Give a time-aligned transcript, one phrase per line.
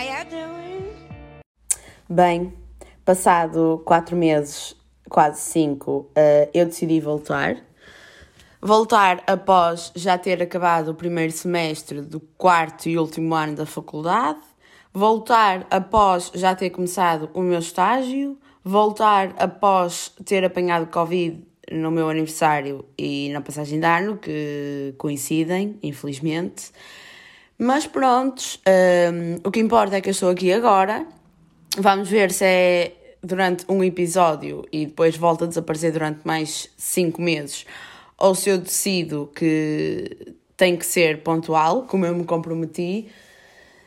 [0.00, 0.94] How doing?
[2.08, 2.54] Bem,
[3.04, 4.74] passado quatro meses,
[5.10, 7.58] quase cinco, uh, eu decidi voltar.
[8.62, 14.40] Voltar após já ter acabado o primeiro semestre do quarto e último ano da faculdade.
[14.90, 18.38] Voltar após já ter começado o meu estágio.
[18.64, 25.78] Voltar após ter apanhado Covid no meu aniversário e na passagem de ano, que coincidem,
[25.82, 26.72] infelizmente.
[27.62, 28.42] Mas pronto,
[29.12, 31.06] um, o que importa é que eu estou aqui agora.
[31.76, 32.92] Vamos ver se é
[33.22, 37.66] durante um episódio e depois volta a desaparecer durante mais cinco meses,
[38.16, 43.08] ou se eu decido que tem que ser pontual, como eu me comprometi.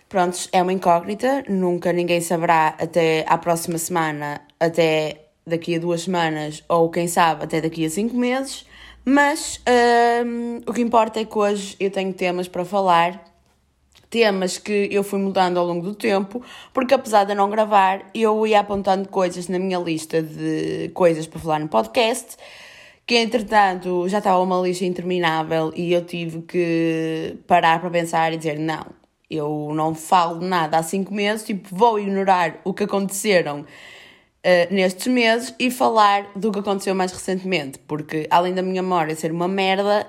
[0.08, 6.04] Prontos, é uma incógnita, nunca ninguém saberá até à próxima semana, até daqui a duas
[6.04, 8.68] semanas ou quem sabe até daqui a cinco meses.
[9.04, 9.60] Mas
[10.24, 13.33] um, o que importa é que hoje eu tenho temas para falar,
[14.14, 16.40] temas que eu fui mudando ao longo do tempo,
[16.72, 21.40] porque apesar de não gravar, eu ia apontando coisas na minha lista de coisas para
[21.40, 22.38] falar no podcast,
[23.08, 28.38] que entretanto já estava uma lista interminável e eu tive que parar para pensar e
[28.38, 28.86] dizer: não,
[29.28, 33.66] eu não falo nada há cinco meses, tipo, vou ignorar o que aconteceram uh,
[34.70, 39.32] nestes meses e falar do que aconteceu mais recentemente, porque além da minha memória ser
[39.32, 40.08] uma merda,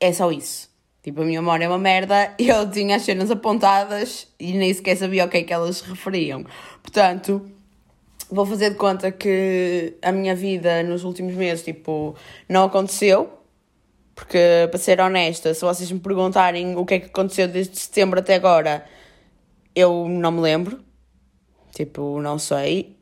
[0.00, 0.77] é só isso.
[1.08, 4.94] Tipo, a minha memória é uma merda eu tinha as cenas apontadas e nem sequer
[4.94, 6.44] sabia o que é que elas referiam.
[6.82, 7.50] Portanto,
[8.30, 12.14] vou fazer de conta que a minha vida nos últimos meses, tipo,
[12.46, 13.32] não aconteceu.
[14.14, 18.18] Porque, para ser honesta, se vocês me perguntarem o que é que aconteceu desde setembro
[18.20, 18.84] até agora,
[19.74, 20.78] eu não me lembro.
[21.72, 22.98] Tipo, não sei.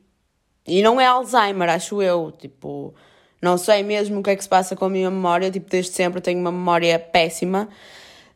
[0.65, 2.31] E não é Alzheimer, acho eu.
[2.31, 2.95] Tipo,
[3.41, 5.51] não sei mesmo o que é que se passa com a minha memória.
[5.51, 7.69] Tipo, desde sempre tenho uma memória péssima.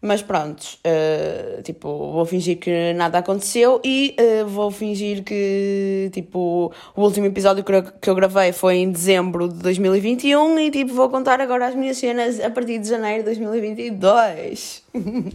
[0.04, 6.74] Mas pronto, uh, tipo, vou fingir que nada aconteceu e uh, vou fingir que, tipo,
[6.96, 11.40] o último episódio que eu gravei foi em dezembro de 2021 e, tipo, vou contar
[11.40, 14.84] agora as minhas cenas a partir de janeiro de 2022.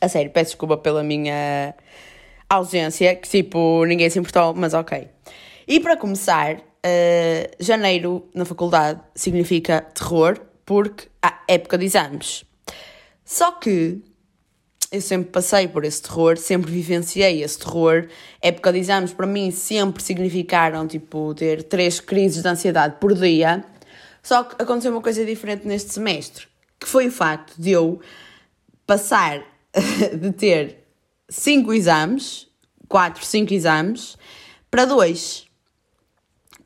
[0.00, 1.74] a sério, peço desculpa pela minha
[2.48, 5.06] ausência, que, tipo, ninguém se importou, mas ok.
[5.68, 12.44] E para começar, uh, janeiro na faculdade significa terror, porque há época de exames.
[13.24, 14.02] Só que
[14.92, 18.06] eu sempre passei por esse terror, sempre vivenciei esse terror.
[18.40, 23.64] Época de exames para mim sempre significaram tipo ter três crises de ansiedade por dia.
[24.22, 26.46] Só que aconteceu uma coisa diferente neste semestre,
[26.78, 28.00] que foi o facto de eu
[28.86, 29.42] passar
[30.18, 30.84] de ter
[31.28, 32.46] cinco exames,
[32.88, 34.16] quatro, cinco exames,
[34.70, 35.46] para dois.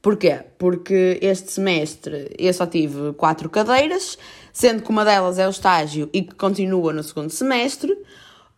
[0.00, 0.40] Porquê?
[0.58, 4.16] Porque este semestre eu só tive quatro cadeiras,
[4.52, 7.96] sendo que uma delas é o estágio e que continua no segundo semestre.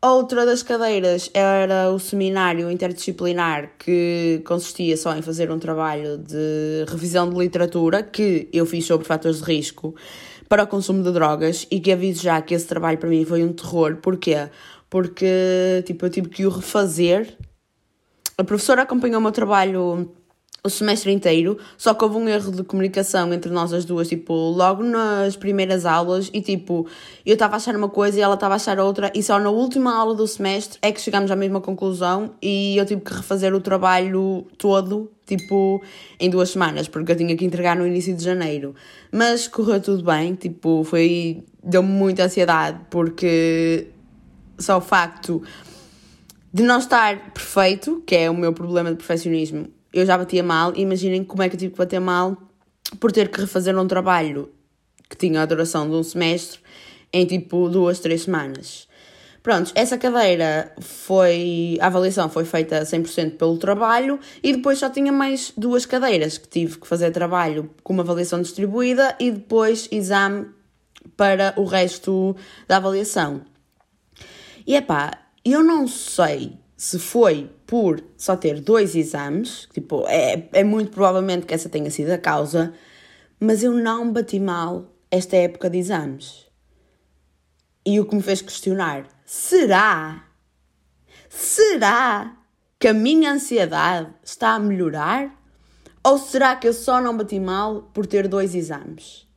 [0.02, 6.86] Outra das cadeiras era o seminário interdisciplinar, que consistia só em fazer um trabalho de
[6.88, 9.94] revisão de literatura, que eu fiz sobre fatores de risco
[10.48, 13.44] para o consumo de drogas, e que aviso já que esse trabalho para mim foi
[13.44, 13.96] um terror.
[13.96, 14.48] Porquê?
[14.88, 17.36] Porque tipo, eu tive que o refazer.
[18.38, 20.10] A professora acompanhou o meu trabalho
[20.62, 24.34] o semestre inteiro, só que houve um erro de comunicação entre nós as duas, tipo,
[24.34, 26.86] logo nas primeiras aulas, e tipo,
[27.24, 29.50] eu estava a achar uma coisa e ela estava a achar outra, e só na
[29.50, 33.54] última aula do semestre é que chegámos à mesma conclusão e eu tive que refazer
[33.54, 35.82] o trabalho todo, tipo,
[36.18, 38.74] em duas semanas, porque eu tinha que entregar no início de janeiro.
[39.10, 41.42] Mas correu tudo bem, tipo, foi.
[41.64, 43.86] deu-me muita ansiedade, porque
[44.58, 45.42] só o facto
[46.52, 50.72] de não estar perfeito, que é o meu problema de perfeccionismo eu já batia mal,
[50.76, 52.36] imaginem como é que eu tive que bater mal
[52.98, 54.50] por ter que refazer um trabalho
[55.08, 56.60] que tinha a duração de um semestre
[57.12, 58.88] em tipo duas, três semanas.
[59.42, 61.78] Prontos, essa cadeira foi.
[61.80, 66.46] A avaliação foi feita 100% pelo trabalho e depois só tinha mais duas cadeiras que
[66.46, 70.46] tive que fazer trabalho com uma avaliação distribuída e depois exame
[71.16, 72.36] para o resto
[72.68, 73.40] da avaliação.
[74.66, 75.10] E é pá,
[75.42, 81.44] eu não sei se foi por só ter dois exames, tipo, é, é muito provavelmente
[81.44, 82.72] que essa tenha sido a causa,
[83.38, 86.46] mas eu não bati mal esta época de exames.
[87.84, 90.24] E o que me fez questionar: será?
[91.28, 92.34] Será
[92.78, 95.38] que a minha ansiedade está a melhorar?
[96.02, 99.28] Ou será que eu só não bati mal por ter dois exames?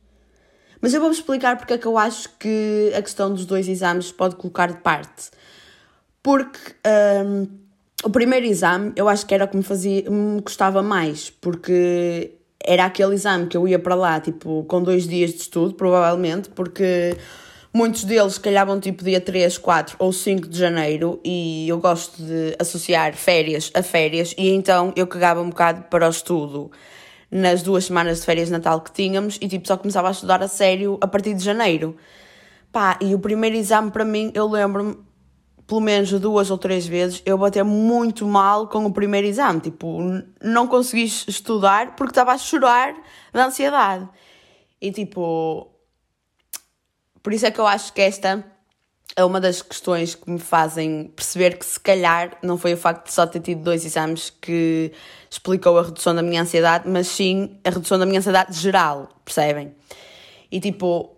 [0.80, 4.10] Mas eu vou-vos explicar porque é que eu acho que a questão dos dois exames
[4.10, 5.30] pode colocar de parte
[6.24, 6.58] porque
[7.24, 7.46] um,
[8.02, 12.32] o primeiro exame eu acho que era o que me fazia, me gostava mais, porque
[12.64, 16.48] era aquele exame que eu ia para lá, tipo, com dois dias de estudo, provavelmente,
[16.48, 17.16] porque
[17.76, 22.54] Muitos deles calhavam tipo dia 3, 4 ou 5 de janeiro e eu gosto de
[22.56, 26.70] associar férias a férias e então eu cagava um bocado para o estudo
[27.28, 30.40] nas duas semanas de férias de Natal que tínhamos e tipo só começava a estudar
[30.40, 31.96] a sério a partir de janeiro.
[32.70, 34.96] Pá, e o primeiro exame para mim, eu lembro-me
[35.66, 39.98] pelo menos duas ou três vezes eu bater muito mal com o primeiro exame, tipo,
[40.42, 42.94] não consegui estudar porque estava a chorar
[43.32, 44.08] de ansiedade.
[44.80, 45.70] E tipo,
[47.22, 48.44] por isso é que eu acho que esta
[49.16, 53.06] é uma das questões que me fazem perceber que se calhar não foi o facto
[53.06, 54.92] de só ter tido dois exames que
[55.30, 59.74] explicou a redução da minha ansiedade, mas sim a redução da minha ansiedade geral, percebem?
[60.50, 61.16] E tipo,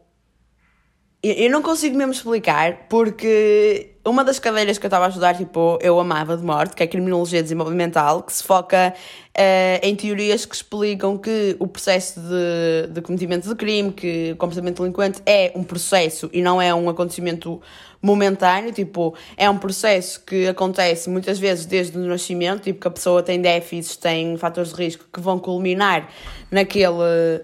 [1.22, 5.78] eu não consigo mesmo explicar porque uma das cadeiras que eu estava a estudar, tipo,
[5.82, 10.54] eu amava de morte, que é Criminologia Desenvolvimental, que se foca uh, em teorias que
[10.54, 15.64] explicam que o processo de, de cometimento de crime, que o comportamento delinquente é um
[15.64, 17.60] processo e não é um acontecimento
[18.00, 22.92] momentâneo, tipo, é um processo que acontece muitas vezes desde o nascimento, tipo, que a
[22.92, 26.08] pessoa tem déficits, tem fatores de risco que vão culminar
[26.48, 27.42] naquele,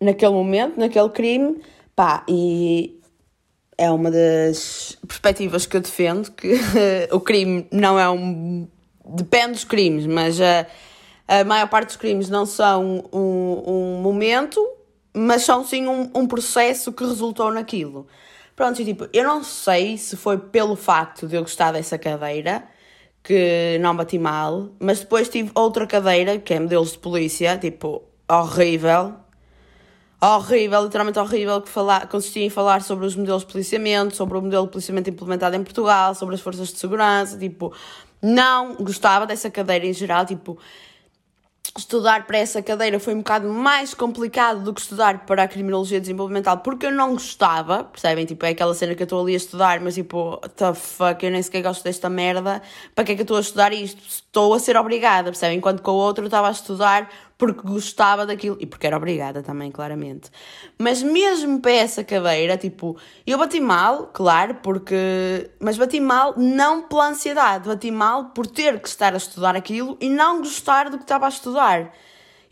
[0.00, 1.60] naquele momento, naquele crime,
[1.96, 2.99] pá, e
[3.80, 6.60] é uma das perspectivas que eu defendo, que
[7.10, 8.68] o crime não é um.
[9.06, 10.66] Depende dos crimes, mas a,
[11.26, 14.62] a maior parte dos crimes não são um, um momento,
[15.14, 18.06] mas são sim um, um processo que resultou naquilo.
[18.54, 22.62] Pronto, e, tipo, eu não sei se foi pelo facto de eu gostar dessa cadeira
[23.22, 28.02] que não bati mal, mas depois tive outra cadeira, que é modelos de polícia, tipo,
[28.30, 29.14] horrível,
[30.22, 34.42] horrível, literalmente horrível, que fala, consistia em falar sobre os modelos de policiamento, sobre o
[34.42, 37.72] modelo de policiamento implementado em Portugal, sobre as forças de segurança, tipo,
[38.20, 40.58] não gostava dessa cadeira em geral, tipo,
[41.78, 46.00] estudar para essa cadeira foi um bocado mais complicado do que estudar para a criminologia
[46.00, 48.26] desenvolvimental, porque eu não gostava, percebem?
[48.26, 51.30] Tipo, é aquela cena que eu estou ali a estudar, mas tipo, the fuck, eu
[51.30, 52.60] nem sequer gosto desta merda,
[52.94, 54.02] para que é que eu estou a estudar isto?
[54.06, 55.58] Estou a ser obrigada, percebem?
[55.58, 57.08] Enquanto com o outro eu estava a estudar
[57.40, 60.30] porque gostava daquilo e porque era obrigada também, claramente.
[60.78, 65.50] Mas mesmo para essa cadeira, tipo, eu bati mal, claro, porque.
[65.58, 69.96] Mas bati mal não pela ansiedade, bati mal por ter que estar a estudar aquilo
[70.02, 71.94] e não gostar do que estava a estudar.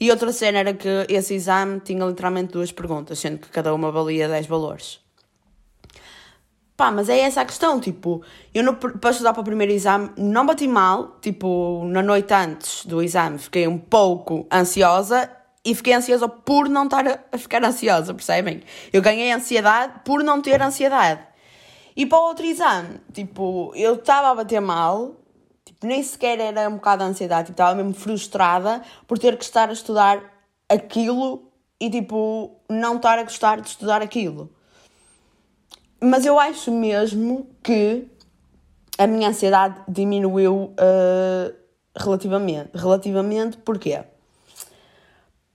[0.00, 3.92] E outra cena era que esse exame tinha literalmente duas perguntas, sendo que cada uma
[3.92, 5.00] valia 10 valores.
[6.78, 8.22] Pá, mas é essa a questão, tipo,
[8.54, 12.86] eu não, para estudar para o primeiro exame não bati mal, tipo, na noite antes
[12.86, 15.28] do exame fiquei um pouco ansiosa
[15.64, 18.62] e fiquei ansiosa por não estar a, a ficar ansiosa, percebem?
[18.92, 21.20] Eu ganhei ansiedade por não ter ansiedade.
[21.96, 25.16] E para o outro exame, tipo, eu estava a bater mal,
[25.64, 29.42] tipo, nem sequer era um bocado de ansiedade, tipo, estava mesmo frustrada por ter que
[29.42, 30.22] estar a estudar
[30.68, 34.56] aquilo e, tipo, não estar a gostar de estudar aquilo.
[36.00, 38.06] Mas eu acho mesmo que
[38.98, 41.54] a minha ansiedade diminuiu uh,
[41.96, 42.70] relativamente.
[42.74, 44.00] Relativamente, porquê?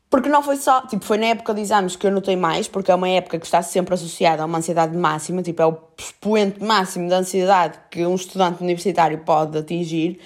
[0.10, 2.92] Porque não foi só, tipo, foi na época de exames que eu notei mais, porque
[2.92, 6.63] é uma época que está sempre associada a uma ansiedade máxima, tipo, é o expoente
[6.63, 10.19] máximo da ansiedade que um estudante universitário pode atingir.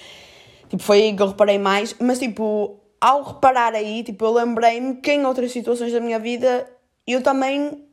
[0.68, 4.96] Tipo, foi aí que eu reparei mais, mas, tipo, ao reparar aí, tipo, eu lembrei-me
[4.96, 6.68] que em outras situações da minha vida
[7.06, 7.87] eu também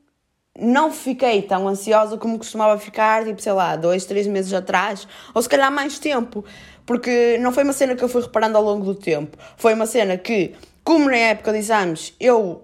[0.57, 5.42] não fiquei tão ansiosa como costumava ficar, tipo, sei lá, dois, três meses atrás, ou
[5.42, 6.45] se calhar mais tempo,
[6.85, 9.85] porque não foi uma cena que eu fui reparando ao longo do tempo, foi uma
[9.85, 12.62] cena que, como na época de exames, eu.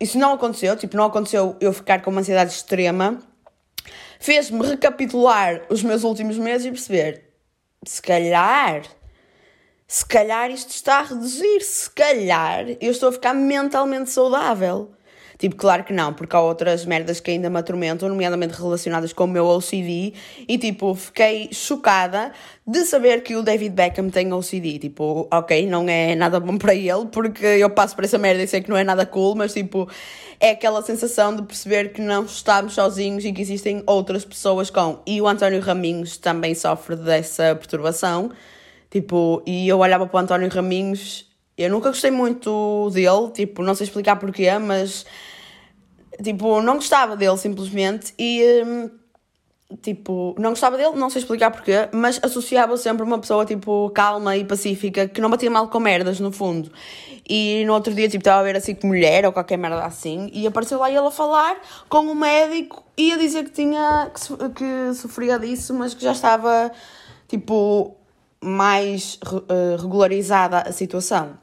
[0.00, 3.18] Isso não aconteceu, tipo, não aconteceu eu ficar com uma ansiedade extrema,
[4.18, 7.24] fez-me recapitular os meus últimos meses e perceber,
[7.84, 8.82] se calhar.
[9.86, 14.92] Se calhar isto está a reduzir, se calhar eu estou a ficar mentalmente saudável.
[15.40, 19.24] Tipo, claro que não, porque há outras merdas que ainda me atormentam, nomeadamente relacionadas com
[19.24, 20.12] o meu OCD,
[20.46, 22.30] e tipo, fiquei chocada
[22.66, 24.78] de saber que o David Beckham tem OCD.
[24.78, 28.46] Tipo, ok, não é nada bom para ele, porque eu passo por essa merda e
[28.46, 29.88] sei que não é nada cool, mas tipo,
[30.38, 35.00] é aquela sensação de perceber que não estamos sozinhos e que existem outras pessoas com.
[35.06, 38.30] E o António Raminhos também sofre dessa perturbação.
[38.90, 43.74] Tipo, e eu olhava para o António Raminhos, eu nunca gostei muito dele, tipo, não
[43.74, 45.06] sei explicar porquê, mas
[46.22, 48.62] Tipo, não gostava dele simplesmente e.
[48.64, 48.90] Hum,
[49.80, 54.36] tipo, não gostava dele, não sei explicar porquê, mas associava sempre uma pessoa, tipo, calma
[54.36, 56.70] e pacífica, que não batia mal com merdas, no fundo.
[57.28, 60.28] E no outro dia, tipo, estava a ver assim com mulher ou qualquer merda assim,
[60.32, 61.56] e apareceu lá ele a falar
[61.88, 66.12] com um médico e a dizer que tinha, que, que sofria disso, mas que já
[66.12, 66.72] estava,
[67.28, 67.94] tipo,
[68.42, 71.38] mais uh, regularizada a situação.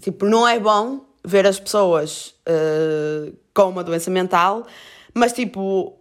[0.00, 4.66] Tipo, não é bom ver as pessoas uh, com uma doença mental,
[5.14, 5.98] mas tipo,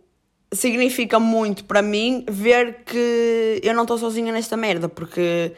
[0.51, 5.54] significa muito para mim ver que eu não estou sozinha nesta merda, porque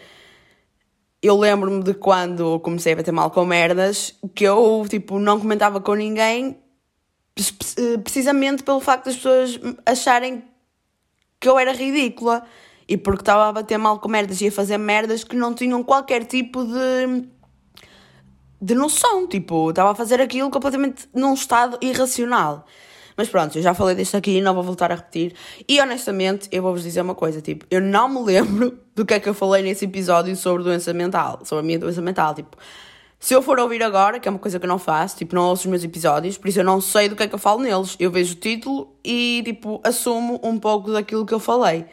[1.22, 5.80] eu lembro-me de quando comecei a bater mal com merdas que eu tipo não comentava
[5.80, 6.58] com ninguém
[8.04, 10.44] precisamente pelo facto das pessoas acharem
[11.40, 12.44] que eu era ridícula
[12.88, 15.82] e porque estava a bater mal com merdas e a fazer merdas que não tinham
[15.84, 17.24] qualquer tipo de
[18.64, 22.66] de noção, tipo, estava a fazer aquilo completamente num estado irracional.
[23.18, 25.34] Mas pronto, eu já falei disto aqui e não vou voltar a repetir.
[25.68, 29.20] E honestamente, eu vou-vos dizer uma coisa, tipo, eu não me lembro do que é
[29.20, 32.56] que eu falei nesse episódio sobre doença mental, sobre a minha doença mental, tipo,
[33.20, 35.50] se eu for ouvir agora, que é uma coisa que eu não faço, tipo, não
[35.50, 37.62] ouço os meus episódios, por isso eu não sei do que é que eu falo
[37.62, 37.98] neles.
[38.00, 41.86] Eu vejo o título e, tipo, assumo um pouco daquilo que eu falei.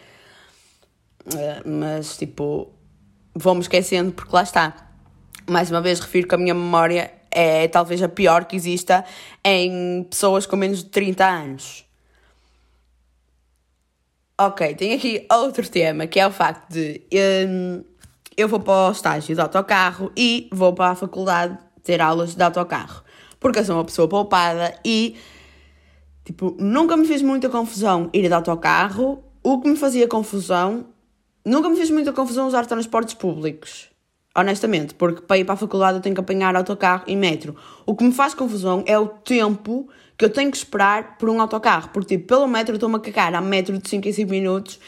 [1.27, 2.73] Uh, mas, tipo,
[3.35, 4.90] vou-me esquecendo porque lá está
[5.49, 9.05] mais uma vez refiro que a minha memória é talvez a pior que exista
[9.45, 11.85] em pessoas com menos de 30 anos.
[14.39, 17.03] Ok, tenho aqui outro tema que é o facto de
[17.49, 17.85] um,
[18.37, 22.43] eu vou para o estágio de autocarro e vou para a faculdade ter aulas de
[22.43, 23.05] autocarro.
[23.39, 25.17] Porque eu sou uma pessoa poupada e
[26.25, 29.23] tipo, nunca me fez muita confusão ir de autocarro.
[29.43, 30.87] O que me fazia confusão,
[31.45, 33.91] nunca me fez muita confusão usar transportes públicos
[34.35, 37.57] honestamente, porque para ir para a faculdade eu tenho que apanhar autocarro e metro.
[37.85, 41.41] O que me faz confusão é o tempo que eu tenho que esperar por um
[41.41, 44.79] autocarro, porque tipo, pelo metro estou-me a cagar, há metro de 5 em 5 minutos,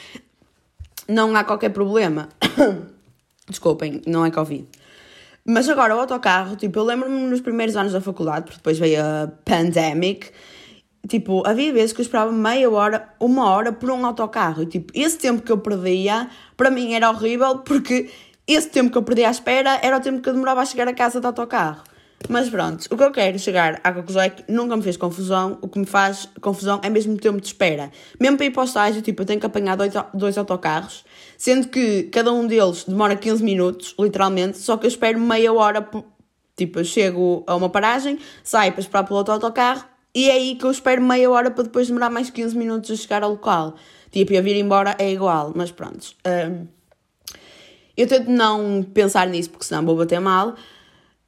[1.09, 2.29] não há qualquer problema.
[3.49, 4.69] Desculpem, não é Covid.
[5.45, 9.03] Mas agora o autocarro, tipo, eu lembro-me nos primeiros anos da faculdade, porque depois veio
[9.03, 10.31] a pandemic,
[11.09, 14.63] tipo, havia vezes que eu esperava meia hora, uma hora por um autocarro.
[14.63, 18.09] E tipo, esse tempo que eu perdia, para mim era horrível, porque
[18.47, 20.89] esse tempo que eu perdi à espera era o tempo que eu demorava a chegar
[20.89, 21.83] a casa de autocarro.
[22.29, 25.59] Mas pronto, o que eu quero chegar à conclusão é que nunca me fez confusão.
[25.61, 27.91] O que me faz confusão é mesmo o tempo de espera.
[28.21, 31.05] Mesmo para ir para o estágio, tipo, eu tenho que apanhar dois, dois autocarros,
[31.37, 35.87] sendo que cada um deles demora 15 minutos, literalmente, só que eu espero meia hora.
[36.57, 39.85] Tipo, eu chego a uma paragem, saio para esperar pelo outro autocarro
[40.15, 42.97] e é aí que eu espero meia hora para depois demorar mais 15 minutos a
[42.97, 43.75] chegar ao local.
[44.11, 46.15] Tipo, a vir embora é igual, mas pronto.
[46.27, 46.67] Um,
[47.97, 50.55] eu tento não pensar nisso porque senão vou bater mal,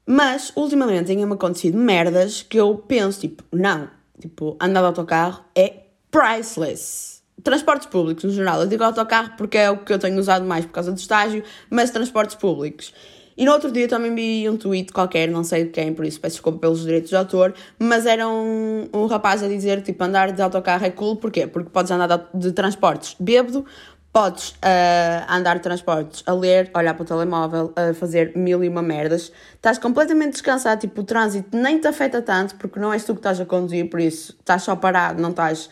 [0.07, 3.89] mas ultimamente têm-me acontecido merdas que eu penso, tipo, não,
[4.21, 7.23] tipo, andar de autocarro é priceless.
[7.43, 10.65] Transportes públicos, no geral, eu digo autocarro porque é o que eu tenho usado mais
[10.65, 12.93] por causa do estágio, mas transportes públicos.
[13.37, 16.21] E no outro dia também vi um tweet qualquer, não sei de quem, por isso
[16.21, 20.31] peço desculpa pelos direitos de autor, mas era um, um rapaz a dizer, tipo, andar
[20.31, 21.47] de autocarro é cool, porquê?
[21.47, 23.67] Porque podes andar de, transportes bêbado,
[24.15, 28.69] Podes uh, andar de transportes, a ler, olhar para o telemóvel, a fazer mil e
[28.69, 29.33] uma merdas.
[29.57, 33.19] Estás completamente descansado, tipo, o trânsito nem te afeta tanto, porque não és tu que
[33.19, 35.69] estás a conduzir, por isso estás só parado, não estás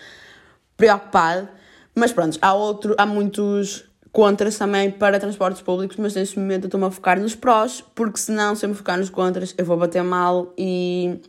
[0.77, 1.49] preocupado.
[1.95, 6.67] Mas pronto, há, outro, há muitos contras também para transportes públicos, mas neste momento eu
[6.67, 9.77] estou-me a focar nos prós, porque senão, se eu me focar nos contras, eu vou
[9.77, 11.21] bater mal e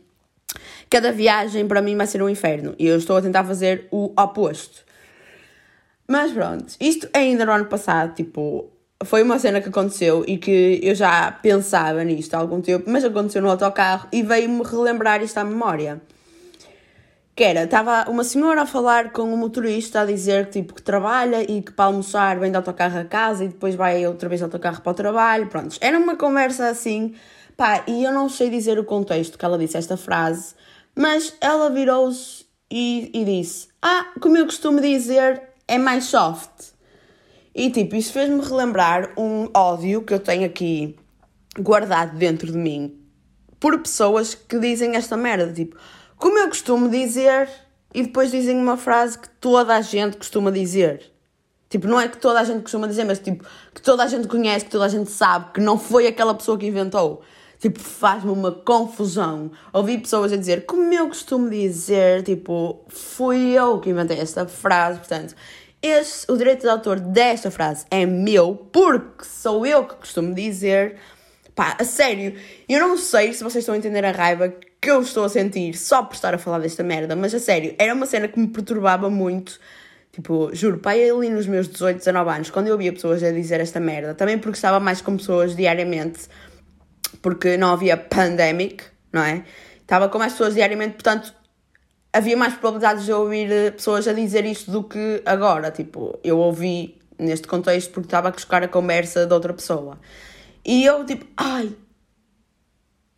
[0.90, 2.74] cada viagem para mim vai ser um inferno.
[2.76, 4.82] E eu estou a tentar fazer o oposto.
[6.06, 8.70] Mas pronto, isto ainda no ano passado, tipo,
[9.02, 13.04] foi uma cena que aconteceu e que eu já pensava nisto há algum tempo, mas
[13.04, 16.00] aconteceu no autocarro e veio-me relembrar isto à memória.
[17.34, 20.82] Que era, estava uma senhora a falar com um motorista a dizer que, tipo, que
[20.82, 24.38] trabalha e que para almoçar vem de autocarro a casa e depois vai outra vez
[24.38, 25.76] de autocarro para o trabalho, pronto.
[25.80, 27.14] Era uma conversa assim,
[27.56, 30.54] pá, e eu não sei dizer o contexto que ela disse esta frase,
[30.94, 36.72] mas ela virou-se e, e disse, ah, como eu costumo dizer, é mais soft.
[37.54, 40.96] E tipo, isso fez-me relembrar um ódio que eu tenho aqui
[41.58, 43.00] guardado dentro de mim
[43.60, 45.52] por pessoas que dizem esta merda.
[45.52, 45.76] Tipo,
[46.16, 47.48] como eu costumo dizer,
[47.94, 51.12] e depois dizem uma frase que toda a gente costuma dizer.
[51.70, 53.44] Tipo, não é que toda a gente costuma dizer, mas tipo,
[53.74, 56.58] que toda a gente conhece, que toda a gente sabe, que não foi aquela pessoa
[56.58, 57.22] que inventou.
[57.58, 59.50] Tipo, faz-me uma confusão.
[59.72, 64.98] Ouvi pessoas a dizer, como eu costumo dizer, tipo, fui eu que inventei esta frase,
[64.98, 65.34] portanto,
[65.82, 70.96] este, o direito de autor desta frase é meu, porque sou eu que costumo dizer.
[71.54, 72.34] Pá, a sério,
[72.68, 75.74] eu não sei se vocês estão a entender a raiva que eu estou a sentir
[75.76, 78.48] só por estar a falar desta merda, mas a sério, era uma cena que me
[78.48, 79.60] perturbava muito.
[80.10, 83.60] Tipo, juro, pai, ali nos meus 18, 19 anos, quando eu via pessoas a dizer
[83.60, 86.28] esta merda, também porque estava mais com pessoas diariamente
[87.20, 89.44] porque não havia pandemic, não é?
[89.80, 91.34] Estava com mais pessoas diariamente, portanto
[92.14, 95.72] havia mais probabilidades de eu ouvir eh, pessoas a dizer isto do que agora.
[95.72, 99.98] Tipo, eu ouvi neste contexto porque estava a buscar a conversa de outra pessoa.
[100.64, 101.74] E eu, tipo, ai,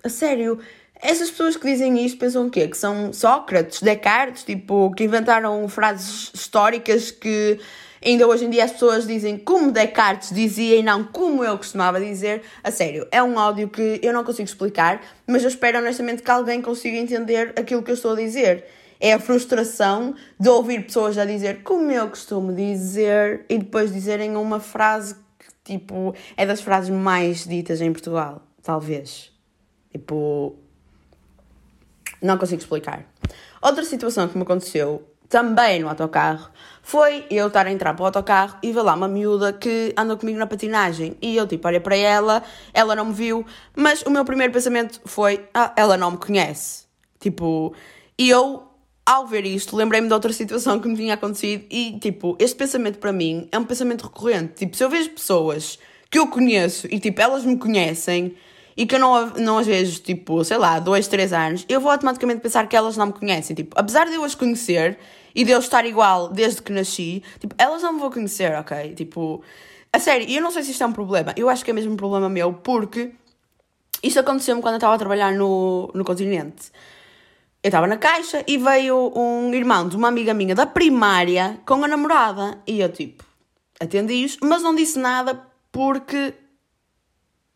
[0.03, 0.59] a sério,
[0.95, 2.69] essas pessoas que dizem isto pensam o quê?
[2.69, 7.61] Que são Sócrates, Descartes, tipo, que inventaram frases históricas que
[8.05, 12.01] ainda hoje em dia as pessoas dizem como Descartes dizia e não como eu costumava
[12.01, 12.43] dizer.
[12.63, 16.31] A sério, é um áudio que eu não consigo explicar, mas eu espero honestamente que
[16.31, 18.65] alguém consiga entender aquilo que eu estou a dizer.
[18.99, 24.37] É a frustração de ouvir pessoas a dizer como eu costumo dizer e depois dizerem
[24.37, 29.31] uma frase que, tipo, é das frases mais ditas em Portugal, talvez.
[29.93, 30.57] Tipo,
[32.23, 33.05] não consigo explicar.
[33.61, 36.51] Outra situação que me aconteceu também no autocarro
[36.87, 40.17] foi eu estar a entrar para o autocarro e ver lá uma miúda que anda
[40.17, 41.17] comigo na patinagem.
[41.21, 45.01] E eu, tipo, olhei para ela, ela não me viu, mas o meu primeiro pensamento
[45.05, 46.85] foi: ah, ela não me conhece.
[47.19, 47.75] Tipo,
[48.17, 48.63] e eu,
[49.05, 53.01] ao ver isto, lembrei-me de outra situação que me tinha acontecido e, tipo, este pensamento
[53.01, 54.55] para mim é um pensamento recorrente.
[54.55, 58.37] Tipo, se eu vejo pessoas que eu conheço e, tipo, elas me conhecem
[58.77, 61.91] e que eu não, não as vejo, tipo, sei lá, dois, três anos, eu vou
[61.91, 63.57] automaticamente pensar que elas não me conhecem.
[63.57, 64.97] Tipo, apesar de eu as conhecer
[65.37, 68.95] e de eu estar igual desde que nasci, tipo, elas não me vão conhecer, ok?
[68.95, 69.43] Tipo,
[69.93, 71.93] a sério, eu não sei se isto é um problema, eu acho que é mesmo
[71.93, 73.13] um problema meu, porque
[74.03, 76.73] isto aconteceu-me quando eu estava a trabalhar no, no continente.
[77.63, 81.85] Eu estava na caixa e veio um irmão de uma amiga minha da primária com
[81.85, 82.59] a namorada.
[82.67, 83.25] E eu, tipo,
[83.81, 86.33] atendi-os, mas não disse nada porque.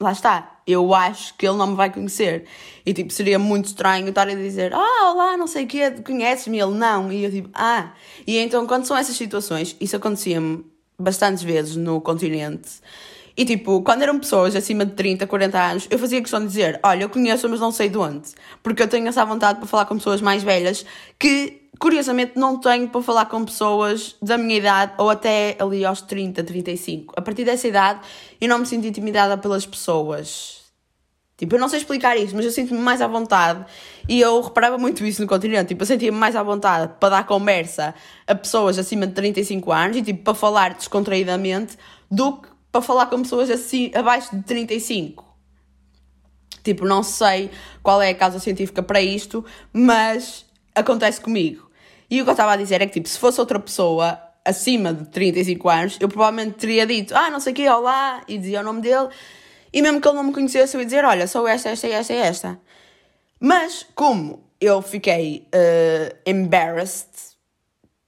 [0.00, 2.47] Lá está, eu acho que ele não me vai conhecer.
[2.87, 6.59] E tipo, seria muito estranho estar a dizer, ah, olá, não sei o quê, conheces-me?
[6.59, 7.12] Ele não.
[7.12, 7.92] E eu tipo, ah.
[8.26, 10.64] E então, quando são essas situações, isso acontecia-me
[10.99, 12.80] bastantes vezes no continente.
[13.37, 16.80] E tipo, quando eram pessoas acima de 30, 40 anos, eu fazia questão de dizer:
[16.83, 18.30] Olha, eu conheço, mas não sei de onde.
[18.62, 20.85] Porque eu tenho essa vontade para falar com pessoas mais velhas
[21.19, 26.03] que, curiosamente, não tenho para falar com pessoas da minha idade ou até ali aos
[26.03, 27.15] 30, 35.
[27.17, 28.00] A partir dessa idade,
[28.41, 30.61] eu não me sinto intimidada pelas pessoas.
[31.37, 33.65] Tipo, eu não sei explicar isso, mas eu sinto-me mais à vontade.
[34.07, 35.69] E eu reparava muito isso no continente.
[35.69, 37.95] Tipo, eu sentia-me mais à vontade para dar conversa
[38.27, 41.79] a pessoas acima de 35 anos e, tipo, para falar descontraídamente
[42.11, 45.25] do que para falar com pessoas assim, abaixo de 35.
[46.62, 47.51] Tipo, não sei
[47.83, 49.42] qual é a causa científica para isto,
[49.73, 50.44] mas
[50.75, 51.69] acontece comigo.
[52.11, 54.92] E o que eu estava a dizer é que, tipo, se fosse outra pessoa acima
[54.92, 58.61] de 35 anos, eu provavelmente teria dito, ah, não sei o quê, olá, e dizia
[58.61, 59.09] o nome dele
[59.73, 62.12] e mesmo que ele não me conhecesse, eu ia dizer: Olha, sou esta, esta, esta
[62.12, 62.61] esta.
[63.38, 67.09] Mas, como eu fiquei uh, embarrassed,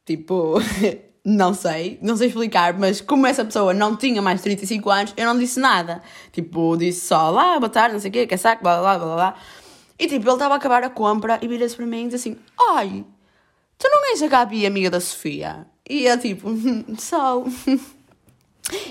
[0.04, 0.54] tipo,
[1.24, 5.14] não sei, não sei explicar, mas como essa pessoa não tinha mais de 35 anos,
[5.16, 6.02] eu não disse nada.
[6.32, 9.14] Tipo, disse só: Lá, boa tarde, não sei o quê, que saco, blá blá blá
[9.14, 9.34] blá.
[9.98, 12.36] E tipo, ele estava a acabar a compra e vira-se para mim e diz assim:
[12.74, 13.04] Ai,
[13.78, 15.66] tu não és a Gabi, amiga da Sofia?
[15.88, 16.48] E eu tipo:
[16.98, 17.46] Sou.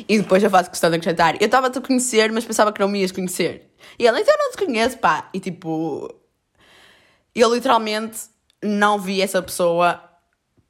[0.08, 1.36] E depois eu faço questão de acrescentar.
[1.42, 3.72] Eu estava-te a conhecer, mas pensava que não me ias conhecer.
[3.98, 5.30] E ela, então não te conheço, pá.
[5.34, 6.14] E tipo,
[7.34, 8.20] eu literalmente
[8.62, 10.04] não vi essa pessoa,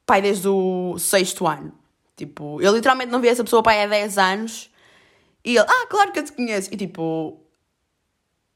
[0.06, 1.74] pai, desde o sexto ano.
[2.15, 4.69] Tipo, eu literalmente não vi essa pessoa, pai, há 10 anos.
[5.43, 6.69] E ele, ah, claro que eu te conheço.
[6.71, 7.40] E tipo,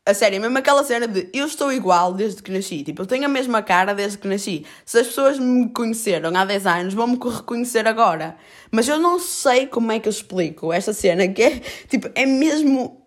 [0.07, 2.83] a sério, mesmo aquela cena de eu estou igual desde que nasci.
[2.83, 4.63] Tipo, eu tenho a mesma cara desde que nasci.
[4.85, 8.37] Se as pessoas me conheceram há 10 anos, vão-me reconhecer agora.
[8.71, 12.23] Mas eu não sei como é que eu explico esta cena que é, tipo, é
[12.25, 13.01] mesmo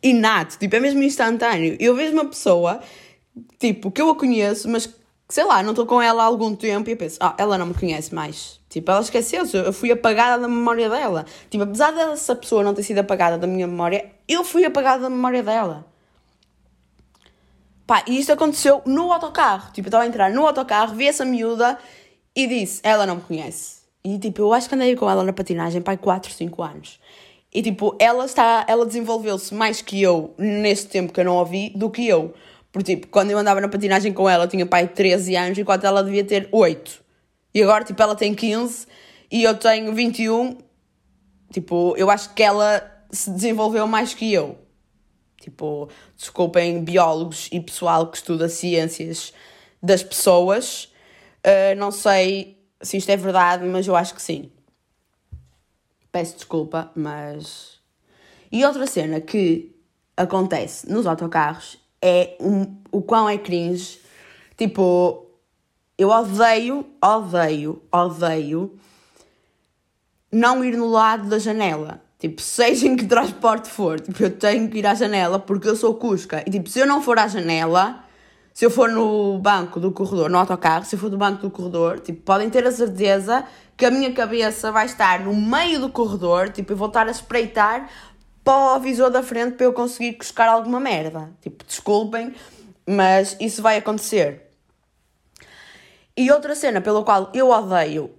[0.00, 1.76] inato, tipo, é mesmo instantâneo.
[1.80, 2.80] Eu vejo uma pessoa,
[3.58, 4.88] tipo, que eu a conheço, mas
[5.28, 7.66] sei lá, não estou com ela há algum tempo e eu penso, ah, ela não
[7.66, 8.60] me conhece mais.
[8.68, 11.26] Tipo, ela esqueceu-se, eu fui apagada da memória dela.
[11.50, 15.10] Tipo, apesar dessa pessoa não ter sido apagada da minha memória, eu fui apagada da
[15.10, 15.93] memória dela.
[17.86, 19.70] Pá, e isto aconteceu no autocarro.
[19.72, 21.78] Tipo, eu estava a entrar no autocarro, vi essa miúda
[22.34, 23.82] e disse: Ela não me conhece.
[24.02, 27.00] E tipo, eu acho que andei com ela na patinagem, pai, 4, 5 anos.
[27.52, 31.70] E tipo, ela está, ela desenvolveu-se mais que eu nesse tempo que eu não ouvi
[31.70, 32.34] do que eu.
[32.72, 35.84] Porque tipo, quando eu andava na patinagem com ela, eu tinha pai 13 anos, enquanto
[35.84, 37.02] ela devia ter 8.
[37.54, 38.86] E agora, tipo, ela tem 15
[39.30, 40.58] e eu tenho 21.
[41.52, 44.58] Tipo, eu acho que ela se desenvolveu mais que eu.
[45.44, 49.34] Tipo, desculpem biólogos e pessoal que estuda ciências
[49.82, 50.84] das pessoas.
[51.44, 54.50] Uh, não sei se isto é verdade, mas eu acho que sim.
[56.10, 57.78] Peço desculpa, mas.
[58.50, 59.76] E outra cena que
[60.16, 64.00] acontece nos autocarros é um, o quão é cringe.
[64.56, 65.26] Tipo,
[65.98, 68.78] eu odeio, odeio, odeio
[70.32, 72.02] não ir no lado da janela.
[72.24, 75.76] Tipo, seja em que transporte for, tipo, eu tenho que ir à janela porque eu
[75.76, 76.42] sou cusca.
[76.46, 78.02] E tipo, se eu não for à janela,
[78.54, 81.50] se eu for no banco do corredor, no autocarro, se eu for do banco do
[81.50, 83.44] corredor, tipo, podem ter a certeza
[83.76, 87.10] que a minha cabeça vai estar no meio do corredor, tipo, eu vou estar a
[87.10, 87.90] espreitar
[88.42, 91.30] para o visor da frente para eu conseguir buscar alguma merda.
[91.42, 92.34] Tipo, desculpem,
[92.88, 94.48] mas isso vai acontecer.
[96.16, 98.10] E outra cena pela qual eu odeio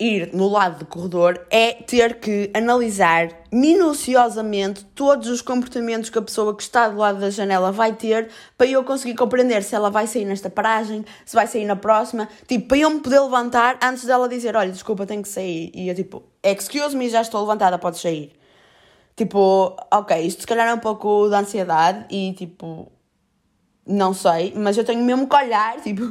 [0.00, 6.22] ir no lado do corredor é ter que analisar minuciosamente todos os comportamentos que a
[6.22, 9.90] pessoa que está do lado da janela vai ter para eu conseguir compreender se ela
[9.90, 13.78] vai sair nesta paragem, se vai sair na próxima, tipo, para eu me poder levantar
[13.82, 15.70] antes dela dizer, olha, desculpa, tenho que sair.
[15.74, 18.32] E eu tipo, excuse me, já estou levantada, podes sair.
[19.14, 22.90] Tipo, ok, isto se calhar é um pouco de ansiedade e tipo,
[23.86, 26.10] não sei, mas eu tenho mesmo que olhar, tipo,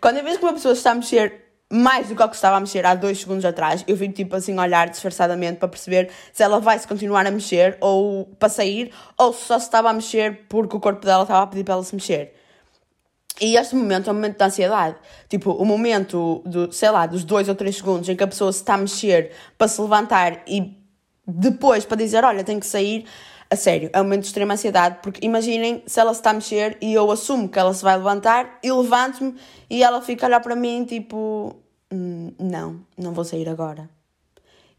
[0.00, 2.56] quando eu vejo que uma pessoa está a mexer mais do que o que estava
[2.56, 6.42] a mexer há dois segundos atrás, eu fico tipo assim olhar disfarçadamente para perceber se
[6.42, 9.92] ela vai se continuar a mexer ou para sair, ou se só se estava a
[9.92, 12.34] mexer porque o corpo dela estava a pedir para ela se mexer.
[13.40, 14.96] E este momento é um momento de ansiedade.
[15.28, 18.52] Tipo, o momento, do, sei lá, dos dois ou três segundos em que a pessoa
[18.52, 20.78] se está a mexer para se levantar e
[21.26, 23.04] depois para dizer, olha, tenho que sair,
[23.54, 26.34] a sério, é um momento de extrema ansiedade, porque imaginem se ela se está a
[26.34, 29.34] mexer e eu assumo que ela se vai levantar e levanto-me
[29.70, 31.56] e ela fica a olhar para mim tipo,
[31.92, 33.88] hum, não, não vou sair agora.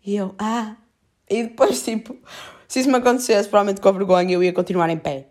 [0.05, 0.75] E eu, ah,
[1.29, 2.15] e depois tipo,
[2.67, 5.27] se isso me acontecesse, provavelmente com a vergonha eu ia continuar em pé.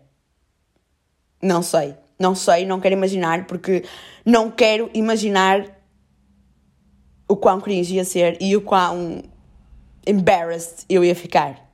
[1.41, 3.83] Não sei, não sei, não quero imaginar, porque
[4.25, 5.65] não quero imaginar
[7.27, 9.23] o quão cringe ia ser e o quão
[10.05, 11.64] embarrassed eu ia ficar.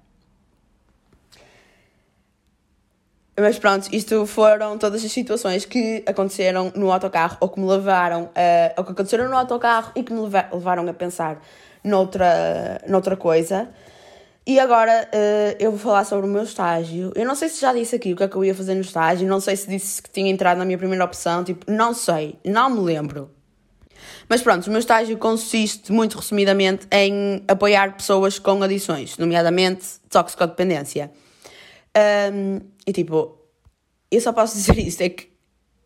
[3.40, 8.30] Mas pronto, isto foram todas as situações que aconteceram no autocarro ou que me levaram
[8.36, 8.74] a.
[8.78, 11.42] ou que aconteceram no autocarro e que me levaram a pensar
[11.84, 13.70] noutra, noutra coisa.
[14.46, 17.12] E agora uh, eu vou falar sobre o meu estágio.
[17.16, 18.82] Eu não sei se já disse aqui o que é que eu ia fazer no
[18.82, 22.38] estágio, não sei se disse que tinha entrado na minha primeira opção, tipo, não sei,
[22.44, 23.30] não me lembro.
[24.28, 31.12] Mas pronto, o meu estágio consiste, muito resumidamente, em apoiar pessoas com adições, nomeadamente toxicodependência.
[31.98, 33.38] Um, e tipo,
[34.10, 35.32] eu só posso dizer isto: é que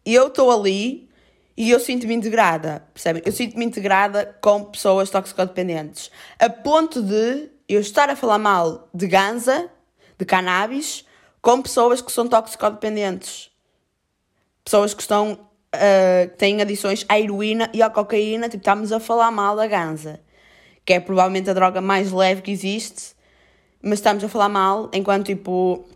[0.05, 1.09] eu estou ali
[1.57, 3.21] e eu sinto-me integrada, percebem?
[3.25, 9.07] Eu sinto-me integrada com pessoas toxicodependentes, a ponto de eu estar a falar mal de
[9.07, 9.69] ganza,
[10.17, 11.05] de cannabis,
[11.41, 13.51] com pessoas que são toxicodependentes.
[14.63, 19.31] Pessoas que estão uh, têm adições à heroína e à cocaína, tipo, estamos a falar
[19.31, 20.19] mal da ganza,
[20.83, 23.15] que é provavelmente a droga mais leve que existe,
[23.81, 25.87] mas estamos a falar mal enquanto, tipo,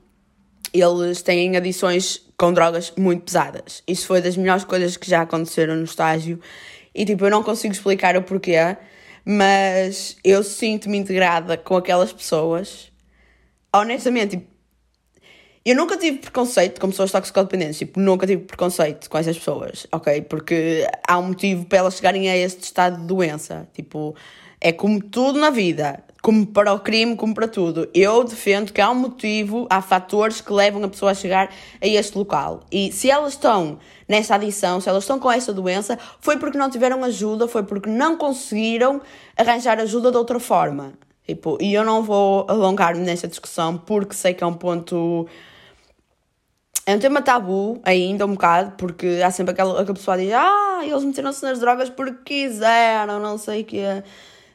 [0.73, 3.83] eles têm adições com drogas muito pesadas.
[3.87, 6.39] Isso foi das melhores coisas que já aconteceram no estágio.
[6.93, 8.77] E tipo, eu não consigo explicar o porquê,
[9.25, 12.91] mas eu sinto-me integrada com aquelas pessoas.
[13.73, 14.47] Honestamente, tipo,
[15.65, 20.21] eu nunca tive preconceito com pessoas toxicodependentes, tipo, nunca tive preconceito com essas pessoas, ok?
[20.21, 23.67] Porque há um motivo para elas chegarem a este estado de doença.
[23.73, 24.15] Tipo,
[24.61, 27.89] é como tudo na vida, como para o crime, como para tudo.
[27.93, 31.49] Eu defendo que há um motivo, há fatores que levam a pessoa a chegar
[31.81, 32.61] a este local.
[32.71, 36.69] E se elas estão nessa adição, se elas estão com essa doença, foi porque não
[36.69, 39.01] tiveram ajuda, foi porque não conseguiram
[39.37, 40.93] arranjar ajuda de outra forma.
[41.25, 45.27] Tipo, e eu não vou alongar-me nessa discussão porque sei que é um ponto.
[46.87, 50.33] É um tema tabu ainda, um bocado, porque há sempre aquela, aquela pessoa que diz:
[50.33, 54.03] Ah, eles meteram-se nas drogas porque quiseram, não sei o quê.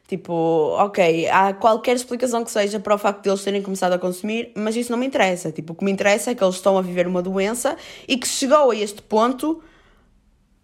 [0.06, 0.32] Tipo,
[0.78, 4.52] ok, há qualquer explicação que seja para o facto de eles terem começado a consumir,
[4.54, 5.50] mas isso não me interessa.
[5.50, 8.28] Tipo, o que me interessa é que eles estão a viver uma doença e que
[8.28, 9.62] chegou a este ponto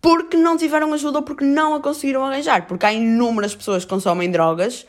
[0.00, 2.66] porque não tiveram ajuda ou porque não a conseguiram arranjar.
[2.66, 4.86] Porque há inúmeras pessoas que consomem drogas,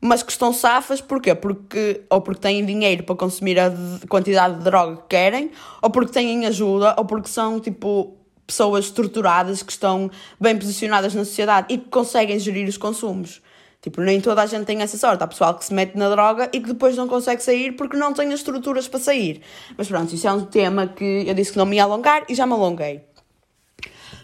[0.00, 1.32] mas que estão safas, porquê?
[1.34, 3.72] Porque, ou porque têm dinheiro para consumir a
[4.08, 9.62] quantidade de droga que querem, ou porque têm ajuda, ou porque são, tipo, pessoas estruturadas
[9.62, 10.10] que estão
[10.40, 13.40] bem posicionadas na sociedade e que conseguem gerir os consumos.
[13.82, 15.24] Tipo, nem toda a gente tem essa sorte.
[15.24, 18.14] Há pessoal que se mete na droga e que depois não consegue sair porque não
[18.14, 19.42] tem as estruturas para sair.
[19.76, 22.34] Mas pronto, isso é um tema que eu disse que não me ia alongar e
[22.34, 23.02] já me alonguei.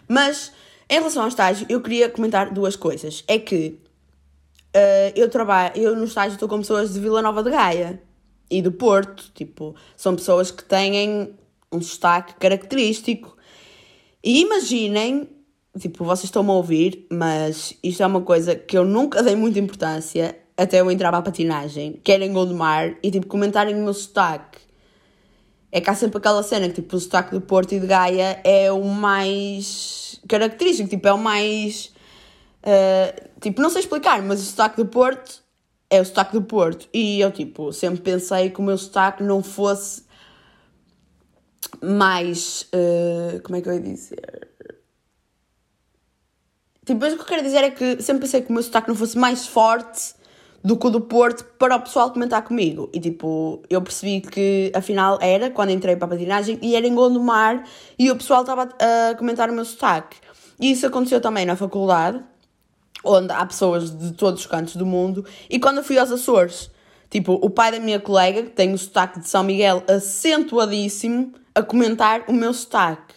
[0.07, 0.53] Mas,
[0.89, 3.25] em relação ao estágio, eu queria comentar duas coisas.
[3.27, 3.81] É que
[4.77, 8.01] uh, eu trabalho, eu no estágio estou com pessoas de Vila Nova de Gaia
[8.49, 9.33] e do Porto.
[9.35, 11.35] Tipo, são pessoas que têm
[11.73, 13.37] um destaque característico.
[14.23, 15.29] E imaginem
[15.79, 19.59] tipo, vocês estão-me a ouvir, mas isto é uma coisa que eu nunca dei muita
[19.59, 23.79] importância até eu entrar para a patinagem, que era em Gondomar, e tipo, comentarem o
[23.79, 24.59] meu sotaque.
[25.71, 28.41] É que há sempre aquela cena que tipo, o sotaque do Porto e de Gaia
[28.43, 31.93] é o mais característico, tipo, é o mais.
[32.63, 35.43] Uh, tipo, não sei explicar, mas o sotaque do Porto
[35.91, 36.89] é o sotaque do Porto.
[36.93, 40.03] E eu, tipo, sempre pensei que o meu sotaque não fosse
[41.83, 42.63] mais.
[42.75, 44.48] Uh, como é que eu ia dizer?
[46.89, 48.89] Tipo, mas o que eu quero dizer é que sempre pensei que o meu sotaque
[48.89, 50.15] não fosse mais forte
[50.65, 52.89] do que o do Porto para o pessoal comentar comigo.
[52.95, 56.95] E tipo, eu percebi que afinal era quando entrei para a patinagem e era em
[56.95, 57.63] Gondomar
[57.99, 60.17] e o pessoal estava a comentar o meu sotaque.
[60.59, 62.25] E isso aconteceu também na faculdade,
[63.05, 66.71] onde há pessoas de todos os cantos do mundo, e quando eu fui aos Açores.
[67.11, 71.63] Tipo, o pai da minha colega, que tem o sotaque de São Miguel acentuadíssimo, a
[71.63, 73.08] comentar o meu sotaque.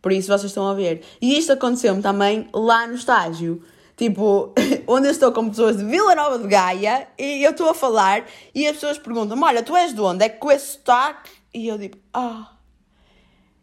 [0.00, 1.02] Por isso vocês estão a ver.
[1.20, 3.62] E isto aconteceu-me também lá no estágio.
[3.96, 4.54] Tipo,
[4.88, 8.24] onde eu estou com pessoas de Vila Nova de Gaia e eu estou a falar
[8.54, 10.24] e as pessoas perguntam-me: Olha, tu és de onde?
[10.24, 11.30] É que com esse sotaque?
[11.52, 12.52] E eu digo: Ah,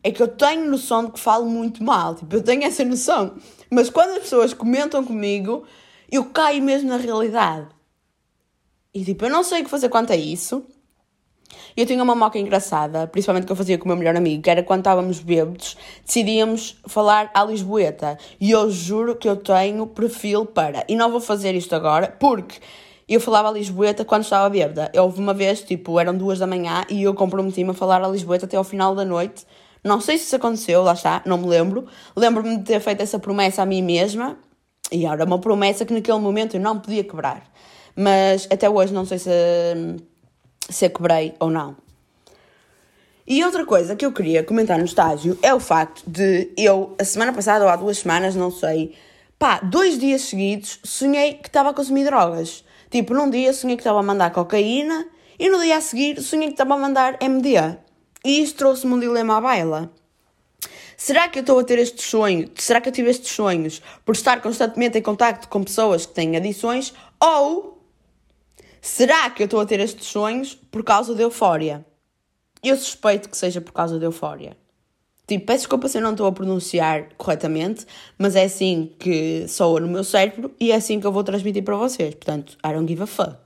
[0.03, 2.15] é que eu tenho noção de que falo muito mal.
[2.15, 3.35] Tipo, eu tenho essa noção.
[3.69, 5.65] Mas quando as pessoas comentam comigo,
[6.11, 7.67] eu caio mesmo na realidade.
[8.93, 10.63] E tipo, eu não sei o que fazer quanto a isso.
[11.75, 14.49] Eu tinha uma moca engraçada, principalmente que eu fazia com o meu melhor amigo, que
[14.49, 18.17] era quando estávamos bêbados, decidíamos falar à Lisboeta.
[18.39, 20.83] E eu juro que eu tenho perfil para.
[20.87, 22.59] E não vou fazer isto agora, porque
[23.07, 24.91] eu falava a Lisboeta quando estava bêbada.
[24.95, 28.45] Houve uma vez, tipo, eram duas da manhã e eu comprometi-me a falar a Lisboeta
[28.45, 29.45] até ao final da noite.
[29.83, 31.85] Não sei se isso aconteceu, lá está, não me lembro.
[32.15, 34.37] Lembro-me de ter feito essa promessa a mim mesma.
[34.91, 37.43] E era uma promessa que naquele momento eu não podia quebrar.
[37.95, 39.29] Mas até hoje não sei se,
[40.69, 41.75] se a quebrei ou não.
[43.25, 47.03] E outra coisa que eu queria comentar no estágio é o facto de eu, a
[47.03, 48.95] semana passada ou há duas semanas, não sei,
[49.37, 52.63] pá, dois dias seguidos sonhei que estava a consumir drogas.
[52.89, 56.47] Tipo, num dia sonhei que estava a mandar cocaína e no dia a seguir sonhei
[56.47, 57.79] que estava a mandar MDA.
[58.23, 59.91] E isto trouxe-me um dilema à baila.
[60.95, 62.49] Será que eu estou a ter estes sonhos?
[62.55, 66.35] Será que eu tive estes sonhos por estar constantemente em contacto com pessoas que têm
[66.35, 66.93] adições?
[67.21, 67.76] Ou
[68.81, 71.85] Será que eu estou a ter estes sonhos por causa de euforia?
[72.63, 74.57] Eu suspeito que seja por causa de euforia.
[75.27, 77.85] Tipo, peço desculpa se eu não estou a pronunciar corretamente,
[78.17, 81.63] mas é assim que soa no meu cérebro e é assim que eu vou transmitir
[81.63, 82.15] para vocês.
[82.15, 83.37] Portanto, I don't give a fuck.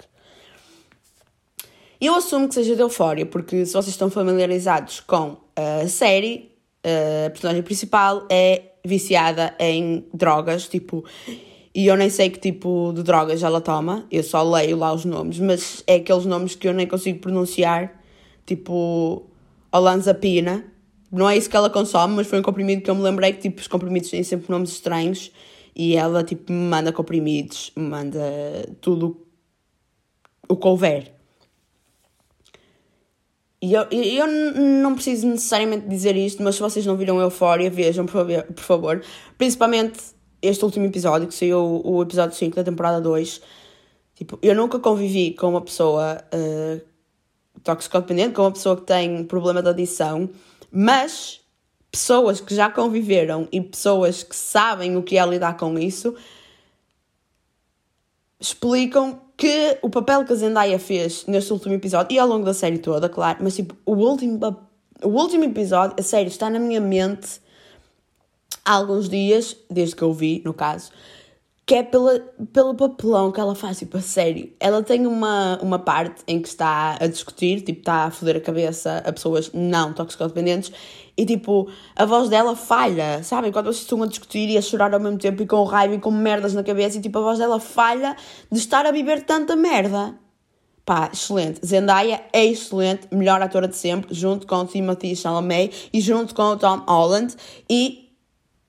[1.99, 6.51] Eu assumo que seja de euforia, porque se vocês estão familiarizados com a série,
[6.83, 11.03] a personagem principal é viciada em drogas, tipo,
[11.73, 15.05] e eu nem sei que tipo de drogas ela toma, eu só leio lá os
[15.05, 18.01] nomes, mas é aqueles nomes que eu nem consigo pronunciar,
[18.45, 19.25] tipo
[19.71, 20.65] olanzapina.
[21.11, 23.39] Não é isso que ela consome, mas foi um comprimido que eu me lembrei que
[23.41, 25.31] tipo os comprimidos têm sempre nomes estranhos
[25.75, 28.19] e ela tipo me manda comprimidos, me manda
[28.81, 29.25] tudo
[30.47, 31.15] o que houver.
[33.61, 38.05] E eu, eu não preciso necessariamente dizer isto, mas se vocês não viram Euphoria, vejam.
[38.07, 39.03] Por favor.
[39.37, 39.99] Principalmente
[40.41, 43.41] este último episódio, que saiu o episódio 5 da temporada 2,
[44.15, 46.81] tipo, eu nunca convivi com uma pessoa uh,
[47.63, 50.29] toxicodependente, com uma pessoa que tem problema de adição,
[50.71, 51.41] mas
[51.91, 56.15] pessoas que já conviveram e pessoas que sabem o que é lidar com isso
[58.39, 62.53] explicam que o papel que a Zendaya fez neste último episódio e ao longo da
[62.53, 64.39] série toda, claro, mas tipo, o último,
[65.03, 67.39] o último episódio, a série está na minha mente
[68.65, 70.91] há alguns dias, desde que eu vi, no caso,
[71.65, 72.19] que é pela,
[72.51, 74.51] pelo papelão que ela faz, tipo, a sério.
[74.59, 78.41] Ela tem uma, uma parte em que está a discutir, tipo, está a foder a
[78.41, 80.71] cabeça a pessoas não toxicodependentes
[81.17, 83.51] e, tipo, a voz dela falha, sabem?
[83.51, 85.99] Quando vocês estão a discutir e a chorar ao mesmo tempo e com raiva e
[85.99, 88.15] com merdas na cabeça e, tipo, a voz dela falha
[88.51, 90.15] de estar a viver tanta merda.
[90.83, 91.65] Pá, excelente.
[91.65, 96.57] Zendaya é excelente, melhor atora de sempre, junto com Timothy Chalamet e junto com o
[96.57, 97.35] Tom Holland
[97.69, 98.00] e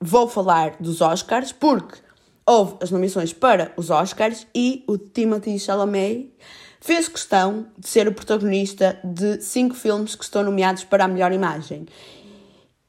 [0.02, 1.98] vou falar dos Oscars porque
[2.44, 6.34] houve as nomeações para os Oscars e o Timothy Chalamet
[6.80, 11.32] fez questão de ser o protagonista de cinco filmes que estão nomeados para a melhor
[11.32, 11.86] imagem.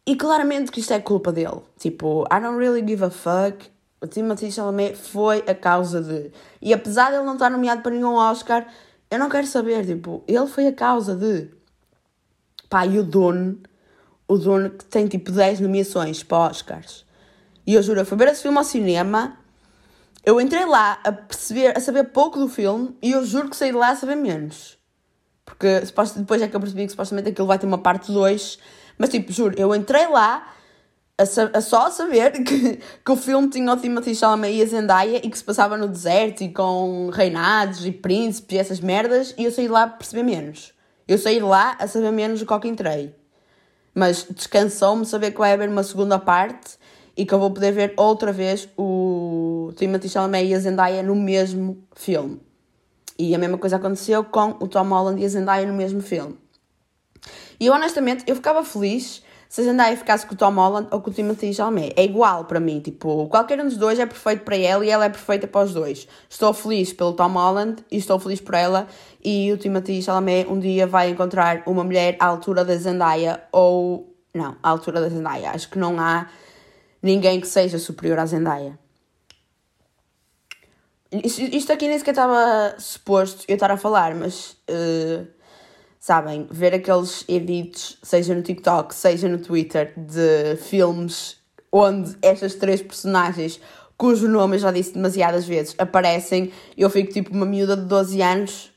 [0.05, 1.61] E claramente que isto é culpa dele.
[1.77, 3.71] Tipo, I don't really give a fuck.
[4.01, 6.31] O Timothy Chalamet foi a causa de.
[6.61, 8.67] E apesar de ele não estar nomeado para nenhum Oscar,
[9.09, 9.85] eu não quero saber.
[9.85, 11.51] Tipo, ele foi a causa de.
[12.69, 13.61] Pá, e o Dune
[14.33, 17.05] o Dune que tem tipo 10 nomeações para Oscars.
[17.65, 19.37] E eu juro, fui ver esse filme ao cinema,
[20.25, 23.71] eu entrei lá a perceber, a saber pouco do filme e eu juro que saí
[23.71, 24.77] de lá a saber menos.
[25.45, 25.81] Porque
[26.15, 28.59] depois é que eu percebi que supostamente aquilo vai ter uma parte 2.
[28.97, 30.47] Mas tipo, juro, eu entrei lá
[31.17, 35.17] a, a só saber que, que o filme tinha o Timothy Chalamet e a Zendaya
[35.17, 39.45] e que se passava no deserto e com reinados e príncipes e essas merdas e
[39.45, 40.73] eu saí de lá a perceber menos.
[41.07, 43.13] Eu saí de lá a saber menos do que entrei.
[43.93, 46.77] Mas descansou-me saber que vai haver uma segunda parte
[47.15, 51.15] e que eu vou poder ver outra vez o Timothy Chalamet e a Zendaya no
[51.15, 52.41] mesmo filme.
[53.17, 56.37] E a mesma coisa aconteceu com o Tom Holland e a Zendaya no mesmo filme.
[57.59, 60.99] E eu honestamente, eu ficava feliz se a Zendaya ficasse com o Tom Holland ou
[60.99, 61.93] com o Timothée Chalamet.
[61.95, 65.05] É igual para mim, tipo, qualquer um dos dois é perfeito para ela e ela
[65.05, 66.07] é perfeita para os dois.
[66.27, 68.87] Estou feliz pelo Tom Holland e estou feliz por ela
[69.23, 74.15] e o Timothée Chalamet um dia vai encontrar uma mulher à altura da Zendaya ou...
[74.33, 75.51] Não, à altura da Zendaya.
[75.51, 76.27] Acho que não há
[77.01, 78.77] ninguém que seja superior à Zendaya.
[81.11, 84.57] Isto aqui nem sequer estava suposto eu estar a falar, mas...
[84.69, 85.27] Uh,
[86.03, 91.37] sabem, ver aqueles edits, seja no TikTok, seja no Twitter, de filmes
[91.71, 93.57] onde estas três personagens,
[93.95, 98.21] cujo nome eu já disse demasiadas vezes, aparecem, eu fico tipo uma miúda de 12
[98.21, 98.72] anos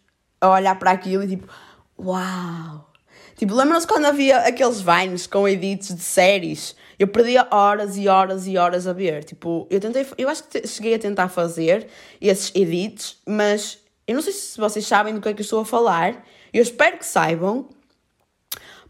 [0.52, 1.48] a olhar para aquilo e tipo,
[1.98, 2.90] uau!
[3.36, 6.74] Tipo, lembram-se quando havia aqueles vines com edits de séries?
[6.98, 9.24] Eu perdia horas e horas e horas a ver.
[9.24, 11.86] Tipo, eu tentei, eu acho que cheguei a tentar fazer
[12.18, 15.60] esses edits, mas eu não sei se vocês sabem do que é que eu estou
[15.60, 16.24] a falar.
[16.52, 17.68] Eu espero que saibam,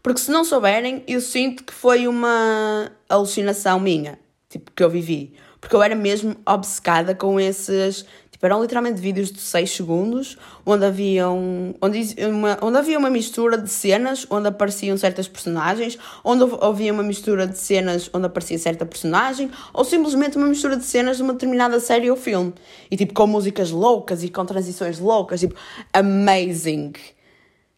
[0.01, 4.17] porque se não souberem, eu sinto que foi uma alucinação minha,
[4.47, 5.33] tipo, que eu vivi.
[5.59, 8.05] Porque eu era mesmo obcecada com esses.
[8.37, 13.09] Tipo, eram literalmente vídeos de 6 segundos, onde havia, um, onde, uma, onde havia uma
[13.09, 18.59] mistura de cenas onde apareciam certas personagens, onde havia uma mistura de cenas onde aparecia
[18.59, 22.53] certa personagem, ou simplesmente uma mistura de cenas de uma determinada série ou filme.
[22.91, 25.55] E tipo, com músicas loucas e com transições loucas, tipo,
[25.91, 26.93] amazing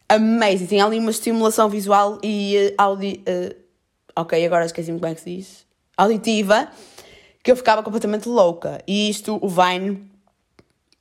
[0.09, 0.65] amazing.
[0.65, 3.23] Tem ali uma estimulação visual e uh, audi...
[3.27, 3.55] Uh,
[4.15, 5.65] ok, agora esqueci-me como é que se diz.
[5.95, 6.67] Auditiva,
[7.43, 8.81] que eu ficava completamente louca.
[8.87, 10.08] E isto, o Vine,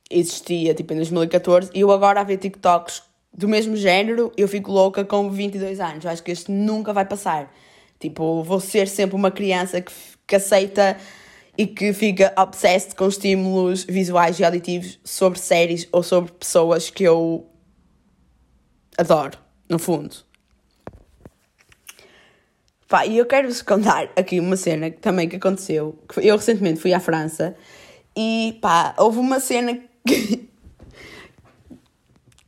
[0.09, 4.71] existia tipo em 2014 e eu agora a ver TikToks do mesmo género, eu fico
[4.71, 6.03] louca com 22 anos.
[6.03, 7.53] Eu acho que este nunca vai passar.
[7.99, 9.91] Tipo, vou ser sempre uma criança que,
[10.25, 10.97] que aceita
[11.57, 17.03] e que fica obsessed com estímulos visuais e auditivos sobre séries ou sobre pessoas que
[17.03, 17.45] eu
[18.97, 19.37] adoro,
[19.69, 20.15] no fundo.
[22.87, 25.99] Pá, e eu quero-vos contar aqui uma cena também que aconteceu.
[26.17, 27.55] Eu recentemente fui à França
[28.17, 29.79] e pá, houve uma cena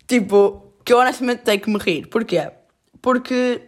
[0.07, 2.07] tipo, que eu honestamente tenho que me rir.
[2.07, 2.51] Porquê?
[3.01, 3.61] Porque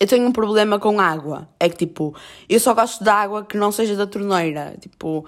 [0.00, 1.48] eu tenho um problema com água.
[1.60, 2.14] É que tipo,
[2.48, 4.74] eu só gosto de água que não seja da torneira.
[4.80, 5.26] Tipo,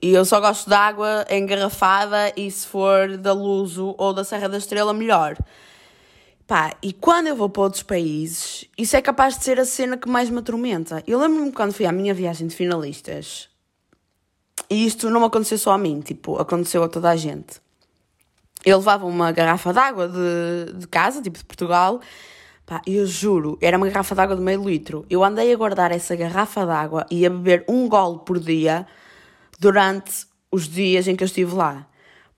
[0.00, 4.48] e eu só gosto de água engarrafada e se for da Luso ou da Serra
[4.48, 5.36] da Estrela, melhor.
[6.48, 9.96] Pá, e quando eu vou para outros países, isso é capaz de ser a cena
[9.96, 11.02] que mais me atormenta.
[11.06, 13.48] Eu lembro-me quando fui à minha viagem de finalistas,
[14.72, 17.60] e isto não aconteceu só a mim, tipo, aconteceu a toda a gente.
[18.64, 22.00] Eu levava uma garrafa d'água de, de casa, tipo de Portugal,
[22.64, 25.04] pá, eu juro, era uma garrafa d'água de meio litro.
[25.10, 28.86] Eu andei a guardar essa garrafa d'água e a beber um gole por dia
[29.60, 31.86] durante os dias em que eu estive lá.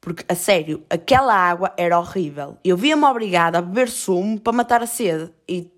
[0.00, 2.58] Porque, a sério, aquela água era horrível.
[2.64, 5.30] Eu via-me obrigada a beber sumo para matar a sede.
[5.48, 5.70] E,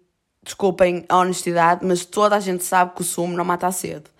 [0.43, 4.16] desculpem a honestidade, mas toda a gente sabe que o sumo não mata a sede.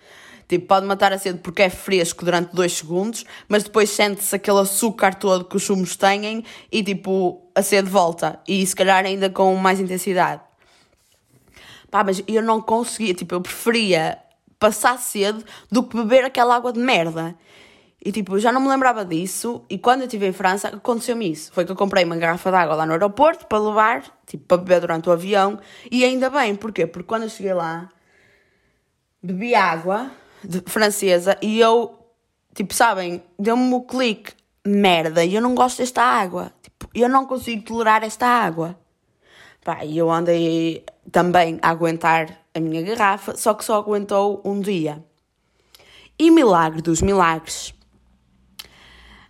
[0.47, 4.59] Tipo, pode matar a sede porque é fresco durante dois segundos, mas depois sente-se aquele
[4.59, 8.39] açúcar todo que os sumos têm e, tipo, a sede volta.
[8.47, 10.41] E se calhar ainda com mais intensidade.
[11.91, 14.19] Pá, mas eu não conseguia, tipo, eu preferia
[14.59, 17.35] passar sede do que beber aquela água de merda.
[18.03, 19.65] E tipo, eu já não me lembrava disso.
[19.69, 21.51] E quando eu estive em França, aconteceu-me isso.
[21.51, 24.57] Foi que eu comprei uma garrafa de água lá no aeroporto para levar, tipo, para
[24.57, 25.59] beber durante o avião.
[25.91, 26.87] E ainda bem, porquê?
[26.87, 27.89] Porque quando eu cheguei lá,
[29.21, 30.11] bebi água
[30.43, 31.97] de, francesa e eu,
[32.53, 34.33] tipo, sabem, deu-me o clique.
[34.65, 36.51] Merda, eu não gosto desta água.
[36.61, 38.77] Tipo, eu não consigo tolerar esta água.
[39.63, 44.59] Pá, e eu andei também a aguentar a minha garrafa, só que só aguentou um
[44.59, 45.03] dia.
[46.19, 47.73] E milagre dos milagres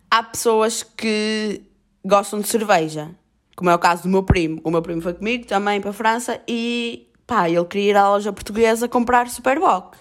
[0.10, 1.62] há pessoas que
[2.04, 3.12] gostam de cerveja,
[3.56, 4.62] como é o caso do meu primo.
[4.63, 8.10] O meu primo foi comigo também para a França e pá, ele queria ir à
[8.10, 9.98] loja portuguesa comprar Superboc.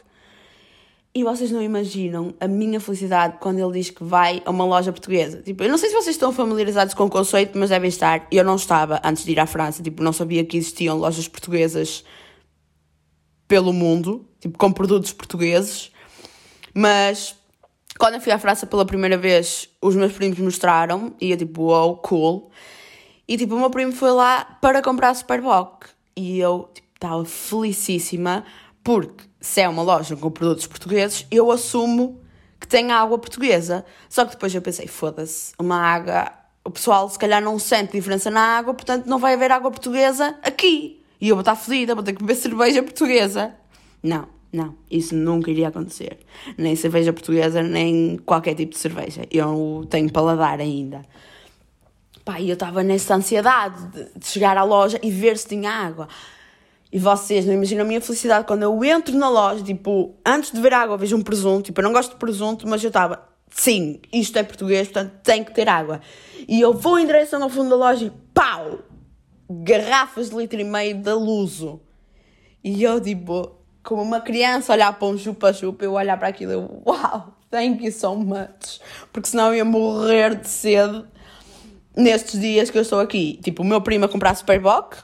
[1.17, 4.93] E vocês não imaginam a minha felicidade quando ele diz que vai a uma loja
[4.93, 5.41] portuguesa.
[5.41, 8.27] Tipo, eu não sei se vocês estão familiarizados com o conceito, mas devem estar.
[8.31, 12.05] Eu não estava antes de ir à França, tipo, não sabia que existiam lojas portuguesas
[13.49, 15.91] pelo mundo, tipo, com produtos portugueses.
[16.75, 17.35] Mas
[17.99, 21.63] quando eu fui à França pela primeira vez, os meus primos mostraram e eu tipo,
[21.63, 22.51] wow, cool.
[23.27, 25.87] E tipo, o meu primo foi lá para comprar a Superboc.
[26.15, 28.45] E eu tipo, estava felicíssima
[28.87, 32.21] porque se é uma loja com produtos portugueses, eu assumo
[32.61, 33.85] que tem água portuguesa.
[34.09, 36.31] Só que depois eu pensei, foda-se, uma água.
[36.65, 40.37] O pessoal se calhar não sente diferença na água, portanto não vai haver água portuguesa
[40.41, 41.03] aqui.
[41.21, 43.53] E eu vou estar fodida, vou ter que beber cerveja portuguesa.
[44.01, 44.29] Não.
[44.53, 46.19] Não, isso nunca iria acontecer.
[46.57, 49.23] Nem cerveja portuguesa, nem qualquer tipo de cerveja.
[49.33, 51.03] Eu tenho paladar ainda.
[52.25, 56.09] Pá, e eu estava nessa ansiedade de chegar à loja e ver se tinha água.
[56.93, 60.61] E vocês não imaginam a minha felicidade quando eu entro na loja, tipo, antes de
[60.61, 61.65] ver água, vejo um presunto.
[61.65, 65.43] Tipo, eu não gosto de presunto, mas eu estava, sim, isto é português, portanto tem
[65.43, 66.01] que ter água.
[66.47, 68.79] E eu vou em direção ao fundo da loja e pau!
[69.49, 71.81] Garrafas de litro e meio da Luso.
[72.63, 76.55] E eu, tipo, como uma criança olhar para um chupa-chupa, eu olhar para aquilo e
[76.55, 78.81] eu, uau, thank you so much.
[79.13, 81.05] Porque senão eu ia morrer de sede
[81.97, 83.39] nestes dias que eu estou aqui.
[83.43, 84.97] Tipo, o meu primo a comprar Superboc,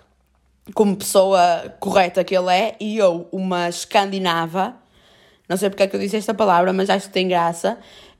[0.74, 4.76] como pessoa correta que ele é, e eu, uma escandinava,
[5.48, 7.78] não sei porque é que eu disse esta palavra, mas acho que tem graça,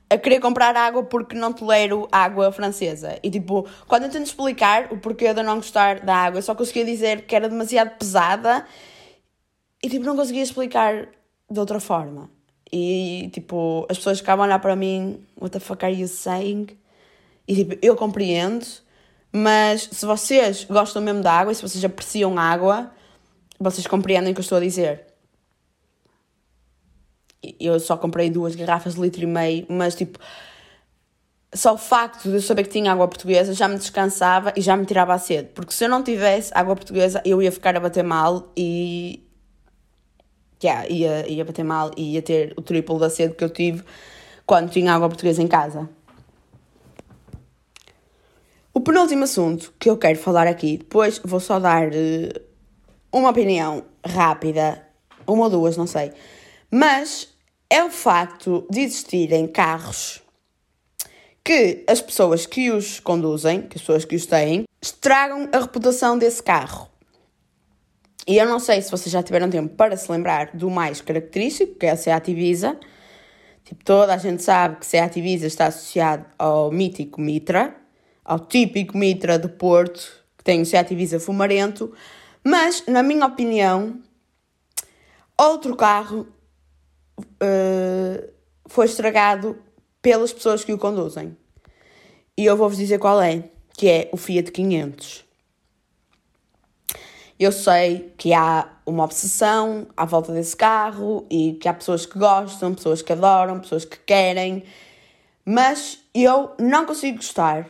[0.09, 3.17] a querer comprar água porque não tolero água francesa.
[3.23, 6.53] E tipo, quando eu tento explicar o porquê de eu não gostar da água, só
[6.53, 8.65] conseguia dizer que era demasiado pesada
[9.81, 11.07] e tipo, não conseguia explicar
[11.49, 12.29] de outra forma.
[12.71, 16.67] E tipo, as pessoas ficavam a olhar para mim, what the fuck are you saying?
[17.47, 18.65] E tipo, eu compreendo,
[19.35, 22.91] mas se vocês gostam mesmo da água e se vocês apreciam água,
[23.59, 25.07] vocês compreendem o que eu estou a dizer.
[27.59, 30.19] Eu só comprei duas garrafas de litro e meio, mas tipo,
[31.51, 34.77] só o facto de eu saber que tinha água portuguesa já me descansava e já
[34.77, 35.49] me tirava a sede.
[35.55, 39.27] Porque se eu não tivesse água portuguesa, eu ia ficar a bater mal e.
[40.63, 43.83] Yeah, ia, ia bater mal e ia ter o triplo da sede que eu tive
[44.45, 45.89] quando tinha água portuguesa em casa.
[48.75, 52.41] O penúltimo assunto que eu quero falar aqui, depois vou só dar uh,
[53.11, 54.83] uma opinião rápida,
[55.27, 56.11] uma ou duas, não sei,
[56.71, 57.29] mas
[57.69, 60.23] é o facto de existirem carros
[61.43, 66.17] que as pessoas que os conduzem, que as pessoas que os têm, estragam a reputação
[66.17, 66.89] desse carro.
[68.25, 71.75] E eu não sei se vocês já tiveram tempo para se lembrar do mais característico,
[71.75, 72.79] que é a Seat Ibiza.
[73.65, 77.82] Tipo, toda a gente sabe que Seat Ibiza está associado ao mítico Mitra,
[78.23, 81.93] ao típico Mitra do Porto, que tem o Seat Ibiza fumarento.
[82.43, 83.99] Mas, na minha opinião,
[85.37, 86.27] outro carro
[87.19, 88.29] uh,
[88.67, 89.57] foi estragado
[90.01, 91.37] pelas pessoas que o conduzem.
[92.37, 93.43] E eu vou-vos dizer qual é,
[93.73, 95.23] que é o Fiat 500.
[97.39, 102.17] Eu sei que há uma obsessão à volta desse carro e que há pessoas que
[102.17, 104.63] gostam, pessoas que adoram, pessoas que querem,
[105.45, 107.69] mas eu não consigo gostar.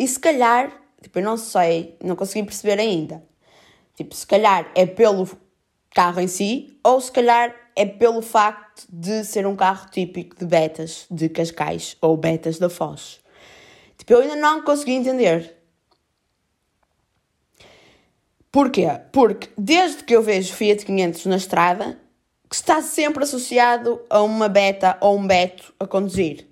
[0.00, 0.72] E se calhar,
[1.02, 3.22] tipo, eu não sei, não consegui perceber ainda.
[3.94, 5.28] Tipo, se calhar é pelo
[5.94, 10.46] carro em si, ou se calhar é pelo facto de ser um carro típico de
[10.46, 13.20] betas de Cascais ou betas da Foz.
[13.98, 15.54] Tipo, eu ainda não consegui entender.
[18.50, 18.86] Porquê?
[19.12, 22.00] Porque desde que eu vejo Fiat 500 na estrada,
[22.48, 26.48] que está sempre associado a uma beta ou um beto a conduzir.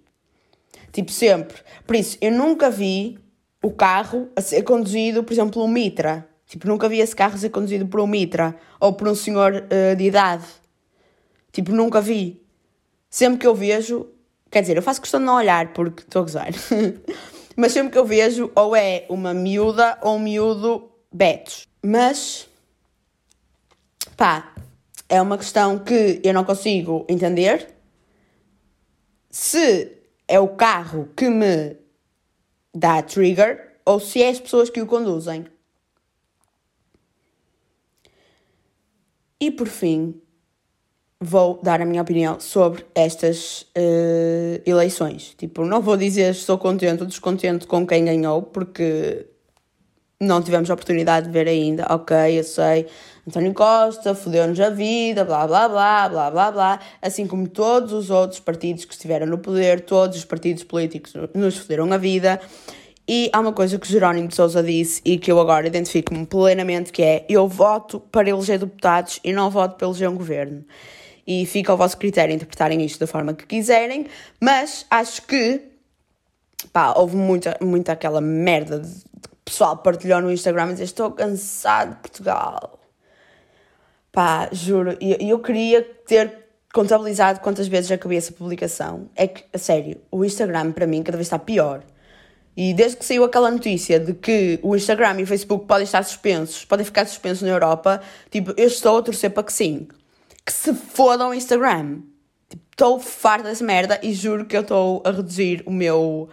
[0.93, 1.63] Tipo, sempre.
[1.87, 3.19] Por isso, eu nunca vi
[3.63, 6.29] o carro a ser conduzido, por exemplo, um Mitra.
[6.47, 9.97] Tipo, nunca vi esse carro ser conduzido por um Mitra ou por um senhor uh,
[9.97, 10.45] de idade.
[11.53, 12.43] Tipo, nunca vi.
[13.11, 14.07] Sempre que eu vejo,
[14.51, 16.49] quer dizer, eu faço questão de não olhar porque estou a gozar.
[17.57, 21.67] Mas sempre que eu vejo, ou é uma miúda ou um miúdo betos.
[21.85, 22.49] Mas,
[24.17, 24.55] pá,
[25.09, 27.75] é uma questão que eu não consigo entender.
[29.31, 29.93] Se
[30.29, 31.77] é o carro que me
[32.75, 35.47] dá trigger ou se é as pessoas que o conduzem.
[39.41, 40.21] E por fim,
[41.21, 45.35] vou dar a minha opinião sobre estas uh, eleições.
[45.37, 49.27] Tipo, não vou dizer estou contente ou descontente com quem ganhou, porque
[50.21, 51.87] não tivemos a oportunidade de ver ainda.
[51.91, 52.87] Ok, eu sei,
[53.27, 58.11] António Costa fodeu-nos a vida, blá blá blá, blá blá blá, assim como todos os
[58.11, 62.41] outros partidos que estiveram no poder, todos os partidos políticos nos foderam a vida.
[63.07, 66.93] E há uma coisa que Jerónimo de Sousa disse e que eu agora identifico-me plenamente,
[66.93, 70.65] que é eu voto para eleger deputados e não voto para eleger um governo.
[71.27, 74.07] E fica ao vosso critério interpretarem isto da forma que quiserem,
[74.41, 75.63] mas acho que
[76.73, 79.08] pá, houve muita, muita aquela merda de
[79.59, 82.79] pessoal partilhou no Instagram e dizer estou cansado de Portugal.
[84.13, 89.11] Pá, juro, e eu, eu queria ter contabilizado quantas vezes acabei essa publicação.
[89.17, 91.83] É que, a sério, o Instagram para mim cada vez está pior.
[92.57, 96.05] E desde que saiu aquela notícia de que o Instagram e o Facebook podem estar
[96.05, 98.01] suspensos, podem ficar suspensos na Europa,
[98.31, 99.89] tipo, eu estou a torcer para que sim.
[100.45, 102.03] Que se fodam o Instagram.
[102.49, 106.29] Tipo, estou farta dessa merda e juro que eu estou a reduzir o meu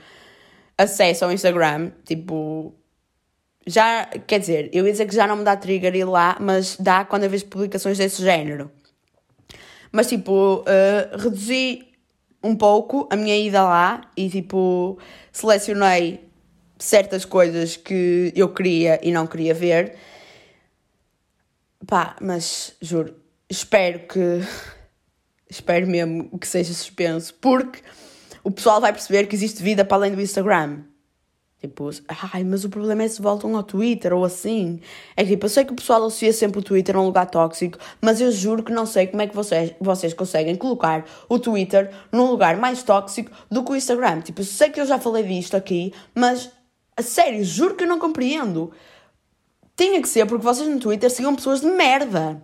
[0.78, 1.92] acesso ao Instagram.
[2.06, 2.74] Tipo,
[3.66, 6.78] já, quer dizer, eu ia dizer que já não me dá trigger ir lá, mas
[6.78, 8.72] dá quando eu vejo publicações desse género.
[9.92, 11.88] Mas, tipo, uh, reduzi
[12.44, 15.00] um pouco a minha ida lá e, tipo,
[15.32, 16.30] selecionei
[16.78, 19.96] certas coisas que eu queria e não queria ver.
[21.88, 23.16] Pá, mas juro,
[23.50, 24.42] espero que.
[25.50, 27.82] espero mesmo que seja suspenso, porque
[28.44, 30.84] o pessoal vai perceber que existe vida para além do Instagram.
[31.68, 31.90] Tipo,
[32.32, 34.80] ai, mas o problema é se voltam ao Twitter ou assim.
[35.18, 37.26] É que tipo, eu sei que o pessoal associa sempre o Twitter a um lugar
[37.26, 41.40] tóxico, mas eu juro que não sei como é que vocês, vocês conseguem colocar o
[41.40, 44.22] Twitter num lugar mais tóxico do que o Instagram.
[44.22, 46.52] Tipo, eu sei que eu já falei disto aqui, mas
[46.96, 48.72] a sério, juro que eu não compreendo.
[49.76, 52.42] Tinha que ser porque vocês no Twitter sigam pessoas de merda.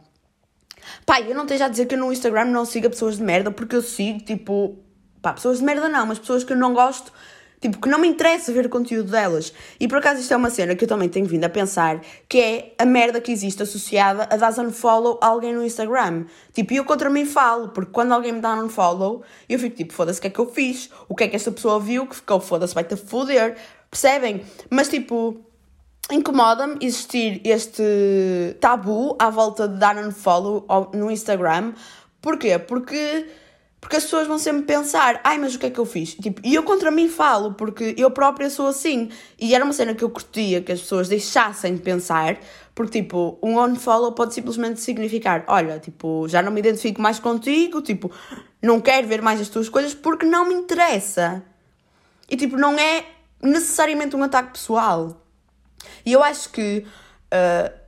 [1.06, 3.52] Pai, eu não esteja a dizer que eu no Instagram não siga pessoas de merda,
[3.52, 4.80] porque eu sigo, tipo,
[5.22, 7.14] pá, pessoas de merda não, mas pessoas que eu não gosto
[7.62, 9.54] Tipo, que não me interessa ver o conteúdo delas.
[9.80, 12.40] E por acaso isto é uma cena que eu também tenho vindo a pensar, que
[12.40, 16.26] é a merda que existe associada a dar unfollow a alguém no Instagram.
[16.54, 20.18] Tipo, eu contra mim falo, porque quando alguém me dá unfollow, eu fico tipo, foda-se,
[20.18, 20.90] o que é que eu fiz?
[21.08, 23.56] O que é que esta pessoa viu que ficou, foda-se, vai-te foder.
[23.92, 24.44] Percebem?
[24.68, 25.40] Mas tipo,
[26.12, 31.74] incomoda-me existir este tabu à volta de dar unfollow no Instagram.
[32.22, 32.58] Porquê?
[32.58, 33.28] Porque
[33.82, 36.14] porque as pessoas vão sempre pensar, ai, mas o que é que eu fiz?
[36.14, 39.10] Tipo, e eu contra mim falo, porque eu própria sou assim.
[39.40, 42.38] E era uma cena que eu curtia que as pessoas deixassem de pensar,
[42.76, 47.82] porque, tipo, um unfollow pode simplesmente significar, olha, tipo, já não me identifico mais contigo,
[47.82, 48.12] tipo,
[48.62, 51.44] não quero ver mais as tuas coisas porque não me interessa.
[52.30, 53.04] E, tipo, não é
[53.42, 55.26] necessariamente um ataque pessoal.
[56.06, 56.86] E eu acho que.
[57.34, 57.81] Uh,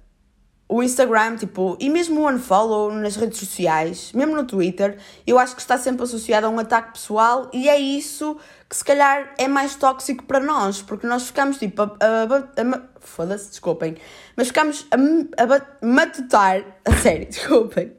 [0.68, 4.97] o Instagram, tipo, e mesmo o unfollow nas redes sociais, mesmo no Twitter,
[5.28, 8.38] eu acho que está sempre associado a um ataque pessoal e é isso
[8.70, 12.82] que se calhar é mais tóxico para nós, porque nós ficamos tipo a, a, a,
[13.01, 13.97] foda-se, desculpem,
[14.36, 17.93] mas ficamos a, a, matutar, a sério, desculpem,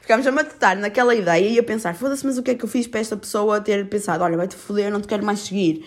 [0.00, 2.68] ficamos a matutar naquela ideia e a pensar, foda-se, mas o que é que eu
[2.68, 5.84] fiz para esta pessoa ter pensado, olha, vai-te foder, não te quero mais seguir.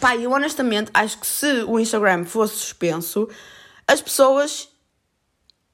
[0.00, 3.28] Pá, eu honestamente acho que se o Instagram fosse suspenso,
[3.86, 4.69] as pessoas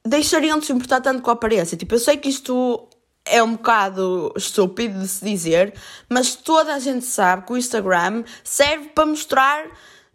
[0.07, 1.77] deixariam de se importar tanto com a aparência.
[1.77, 2.87] Tipo, eu sei que isto
[3.25, 5.73] é um bocado estúpido de se dizer,
[6.09, 9.65] mas toda a gente sabe que o Instagram serve para mostrar,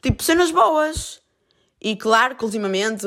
[0.02, 1.20] tipo, cenas boas.
[1.84, 3.04] E claro que ultimamente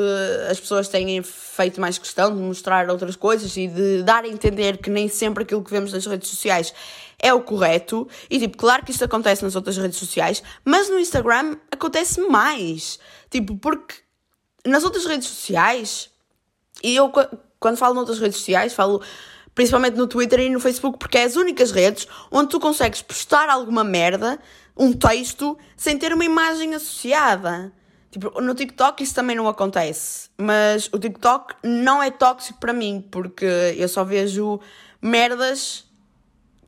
[0.51, 4.77] as pessoas têm feito mais questão de mostrar outras coisas e de dar a entender
[4.79, 6.73] que nem sempre aquilo que vemos nas redes sociais
[7.17, 8.05] é o correto.
[8.29, 12.99] E tipo, claro que isto acontece nas outras redes sociais, mas no Instagram acontece mais.
[13.29, 13.95] Tipo, porque
[14.65, 16.09] nas outras redes sociais
[16.85, 17.11] e eu,
[17.59, 19.01] quando falo noutras redes sociais, falo
[19.55, 23.49] principalmente no Twitter e no Facebook, porque é as únicas redes onde tu consegues postar
[23.49, 24.39] alguma merda,
[24.77, 27.73] um texto, sem ter uma imagem associada.
[28.11, 30.29] Tipo, no TikTok isso também não acontece.
[30.37, 34.59] Mas o TikTok não é tóxico para mim, porque eu só vejo
[35.01, 35.85] merdas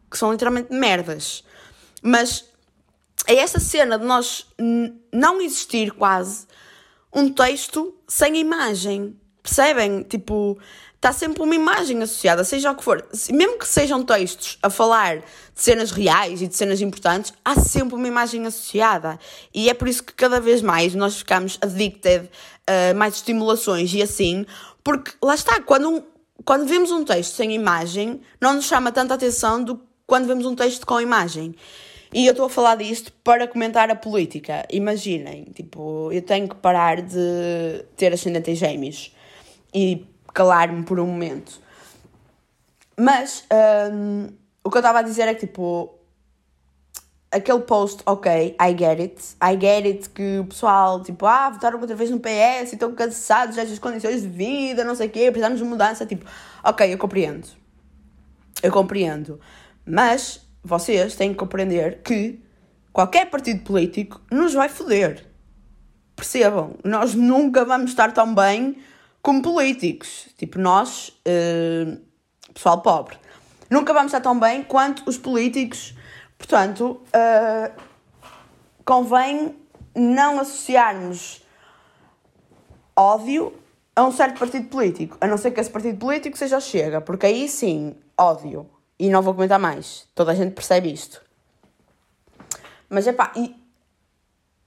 [0.09, 1.43] que são literalmente merdas.
[2.01, 2.45] Mas
[3.27, 4.47] é essa cena de nós
[5.13, 6.47] não existir quase
[7.13, 9.19] um texto sem imagem.
[9.47, 10.03] Percebem?
[10.03, 10.57] Tipo,
[10.95, 13.07] está sempre uma imagem associada, seja o que for.
[13.31, 15.23] Mesmo que sejam textos a falar de
[15.55, 19.17] cenas reais e de cenas importantes, há sempre uma imagem associada.
[19.53, 22.29] E é por isso que cada vez mais nós ficamos addicted
[22.67, 24.45] a mais estimulações e assim,
[24.83, 26.03] porque lá está, quando, um,
[26.43, 30.45] quando vemos um texto sem imagem, não nos chama tanta atenção do que quando vemos
[30.45, 31.55] um texto com imagem.
[32.13, 34.65] E eu estou a falar disto para comentar a política.
[34.71, 39.15] Imaginem, tipo, eu tenho que parar de ter ascendente em gêmeos
[39.73, 41.59] e calar-me por um momento.
[42.97, 43.45] Mas
[43.91, 44.29] um,
[44.63, 45.97] o que eu estava a dizer é que tipo
[47.31, 51.79] aquele post, ok, I get it, I get it, que o pessoal, tipo, ah, votaram
[51.79, 55.29] outra vez no PS e estão cansados destas condições de vida, não sei o quê,
[55.29, 56.25] precisamos de mudança, tipo,
[56.63, 57.47] ok, eu compreendo,
[58.63, 59.39] eu compreendo,
[59.85, 62.41] mas vocês têm que compreender que
[62.93, 65.25] qualquer partido político nos vai foder,
[66.15, 68.77] percebam, nós nunca vamos estar tão bem
[69.21, 71.99] como políticos, tipo nós, uh,
[72.53, 73.17] pessoal pobre.
[73.69, 75.93] Nunca vamos estar tão bem quanto os políticos,
[76.37, 77.81] portanto, uh,
[78.85, 79.55] convém
[79.95, 81.43] não associarmos
[82.95, 83.53] ódio
[83.95, 87.01] a um certo partido político, a não ser que esse partido político seja o Chega,
[87.01, 88.69] porque aí sim, ódio.
[88.99, 91.21] E não vou comentar mais, toda a gente percebe isto.
[92.89, 93.31] Mas é pá,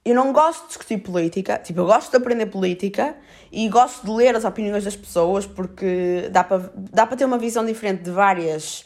[0.03, 3.15] eu não gosto de discutir política, tipo, eu gosto de aprender política
[3.51, 7.37] e gosto de ler as opiniões das pessoas porque dá para dá para ter uma
[7.37, 8.83] visão diferente de várias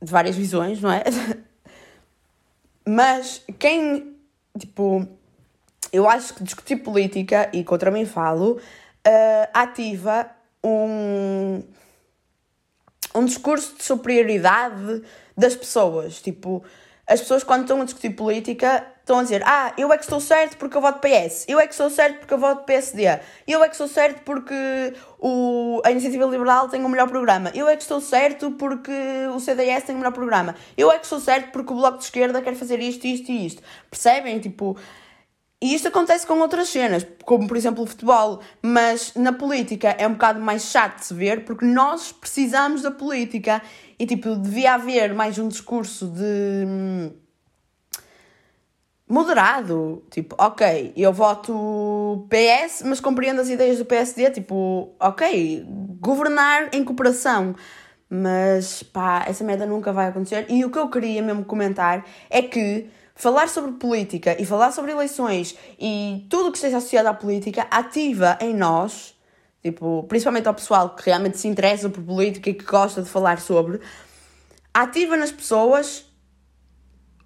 [0.00, 1.02] de várias visões, não é?
[2.86, 4.16] Mas quem,
[4.58, 5.06] tipo,
[5.92, 10.30] eu acho que discutir política, e contra mim falo, uh, ativa
[10.64, 11.62] um,
[13.14, 15.02] um discurso de superioridade
[15.36, 16.20] das pessoas.
[16.20, 16.64] Tipo,
[17.06, 20.20] as pessoas quando estão a discutir política estão a dizer ah, eu é que estou
[20.20, 23.62] certo porque eu voto PS, eu é que estou certo porque eu voto PSD, eu
[23.62, 24.54] é que estou certo porque
[25.18, 28.92] o, a Iniciativa Liberal tem o melhor programa, eu é que estou certo porque
[29.34, 32.04] o CDS tem o melhor programa, eu é que estou certo porque o Bloco de
[32.04, 33.62] Esquerda quer fazer isto, isto e isto.
[33.90, 34.38] Percebem?
[34.38, 34.76] Tipo,
[35.60, 40.06] e isto acontece com outras cenas, como por exemplo o futebol, mas na política é
[40.06, 43.60] um bocado mais chato de se ver porque nós precisamos da política
[43.98, 47.10] e tipo, devia haver mais um discurso de hum,
[49.10, 55.66] moderado, tipo, ok, eu voto PS, mas compreendo as ideias do PSD, tipo, ok,
[56.00, 57.56] governar em cooperação.
[58.08, 60.46] Mas pá, essa merda nunca vai acontecer.
[60.48, 64.92] E o que eu queria mesmo comentar é que falar sobre política e falar sobre
[64.92, 69.14] eleições e tudo o que esteja associado à política ativa em nós,
[69.60, 73.40] tipo, principalmente ao pessoal que realmente se interessa por política e que gosta de falar
[73.40, 73.80] sobre,
[74.72, 76.06] ativa nas pessoas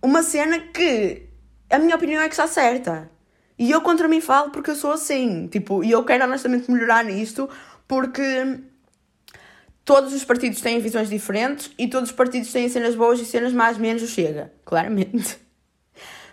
[0.02, 1.33] uma cena que
[1.70, 3.10] a minha opinião é que está certa.
[3.58, 7.04] E eu contra mim falo porque eu sou assim, tipo, e eu quero honestamente melhorar
[7.04, 7.48] nisto
[7.86, 8.58] porque
[9.84, 13.52] todos os partidos têm visões diferentes e todos os partidos têm cenas boas e cenas
[13.52, 15.38] mais menos o chega, claramente.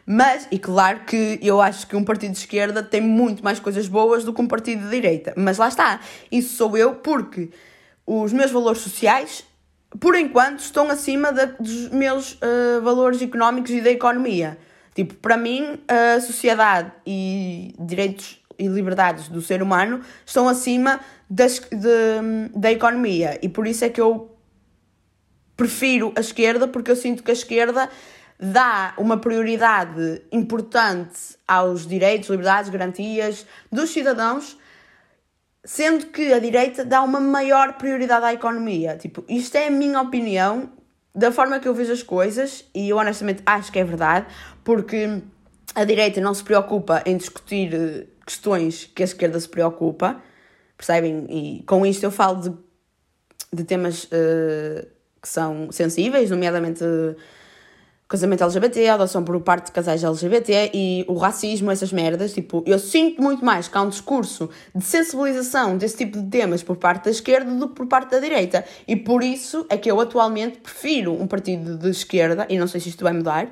[0.03, 3.87] Mas, e claro que eu acho que um partido de esquerda tem muito mais coisas
[3.87, 5.33] boas do que um partido de direita.
[5.37, 5.99] Mas lá está,
[6.31, 7.51] isso sou eu porque
[8.05, 9.43] os meus valores sociais,
[9.99, 14.57] por enquanto, estão acima de, dos meus uh, valores económicos e da economia.
[14.93, 21.59] Tipo, para mim, a sociedade e direitos e liberdades do ser humano estão acima das,
[21.59, 23.39] de, da economia.
[23.41, 24.35] E por isso é que eu
[25.55, 27.89] prefiro a esquerda, porque eu sinto que a esquerda
[28.39, 34.57] dá uma prioridade importante aos direitos, liberdades, garantias dos cidadãos,
[35.63, 38.97] sendo que a direita dá uma maior prioridade à economia.
[38.97, 40.71] Tipo, isto é a minha opinião,
[41.13, 44.25] da forma que eu vejo as coisas, e eu honestamente acho que é verdade,
[44.63, 45.21] porque
[45.73, 50.21] a direita não se preocupa em discutir eh, questões que a esquerda se preocupa,
[50.77, 51.25] percebem?
[51.29, 52.53] E com isto eu falo de,
[53.53, 54.87] de temas uh,
[55.21, 56.83] que são sensíveis, nomeadamente.
[56.83, 57.15] Uh,
[58.11, 62.33] casamento LGBT, adoção por parte de casais LGBT e o racismo, essas merdas.
[62.33, 66.61] Tipo, eu sinto muito mais que há um discurso de sensibilização desse tipo de temas
[66.61, 68.65] por parte da esquerda do que por parte da direita.
[68.85, 72.81] E por isso é que eu atualmente prefiro um partido de esquerda, e não sei
[72.81, 73.49] se isto vai mudar,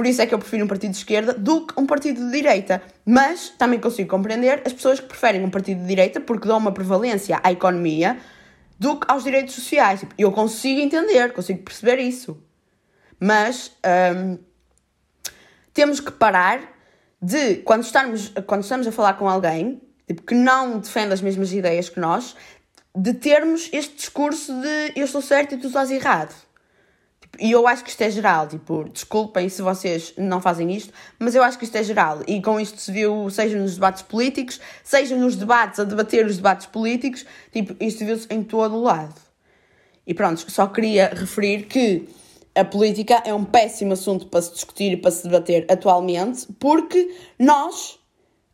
[0.00, 2.32] por isso é que eu prefiro um partido de esquerda do que um partido de
[2.32, 2.82] direita.
[3.04, 6.72] Mas também consigo compreender as pessoas que preferem um partido de direita porque dão uma
[6.72, 8.16] prevalência à economia
[8.78, 10.00] do que aos direitos sociais.
[10.00, 12.42] Tipo, eu consigo entender, consigo perceber isso
[13.20, 13.70] mas
[14.16, 14.38] um,
[15.74, 16.60] temos que parar
[17.20, 21.52] de, quando estamos, quando estamos a falar com alguém tipo, que não defende as mesmas
[21.52, 22.34] ideias que nós,
[22.96, 26.34] de termos este discurso de eu estou certo e tu estás errado.
[27.40, 31.34] E eu acho que isto é geral, tipo, desculpem se vocês não fazem isto, mas
[31.34, 32.20] eu acho que isto é geral.
[32.26, 36.36] E com isto se viu, seja nos debates políticos, seja nos debates, a debater os
[36.36, 39.14] debates políticos, tipo, isto viu-se em todo o lado.
[40.06, 42.06] E pronto, só queria referir que
[42.54, 47.10] a política é um péssimo assunto para se discutir e para se debater atualmente, porque
[47.38, 47.98] nós,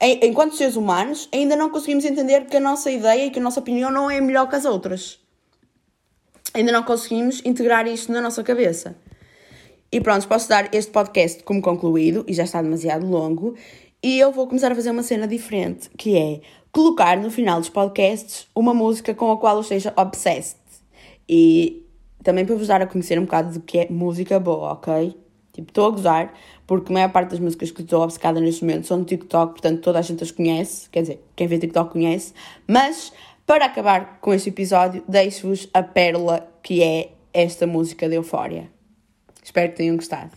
[0.01, 3.59] enquanto seres humanos, ainda não conseguimos entender que a nossa ideia e que a nossa
[3.59, 5.26] opinião não é melhor que as outras.
[6.57, 8.97] Ainda não conseguimos integrar isto na nossa cabeça.
[9.93, 13.55] E pronto, posso dar este podcast como concluído, e já está demasiado longo,
[14.03, 16.41] e eu vou começar a fazer uma cena diferente, que é
[16.73, 20.57] colocar no final dos podcasts uma música com a qual eu esteja obsessed.
[21.29, 21.85] E
[22.23, 25.15] também para vos dar a conhecer um bocado do que é música boa, ok?
[25.53, 26.35] Tipo, estou a gozar,
[26.67, 29.83] porque a maior parte das músicas que estou obcecada neste momento são no TikTok, portanto
[29.83, 32.33] toda a gente as conhece, quer dizer, quem vê TikTok conhece,
[32.67, 33.13] mas
[33.47, 38.69] para acabar com este episódio, deixo-vos a pérola que é esta música de Eufória.
[39.43, 40.33] Espero que tenham gostado.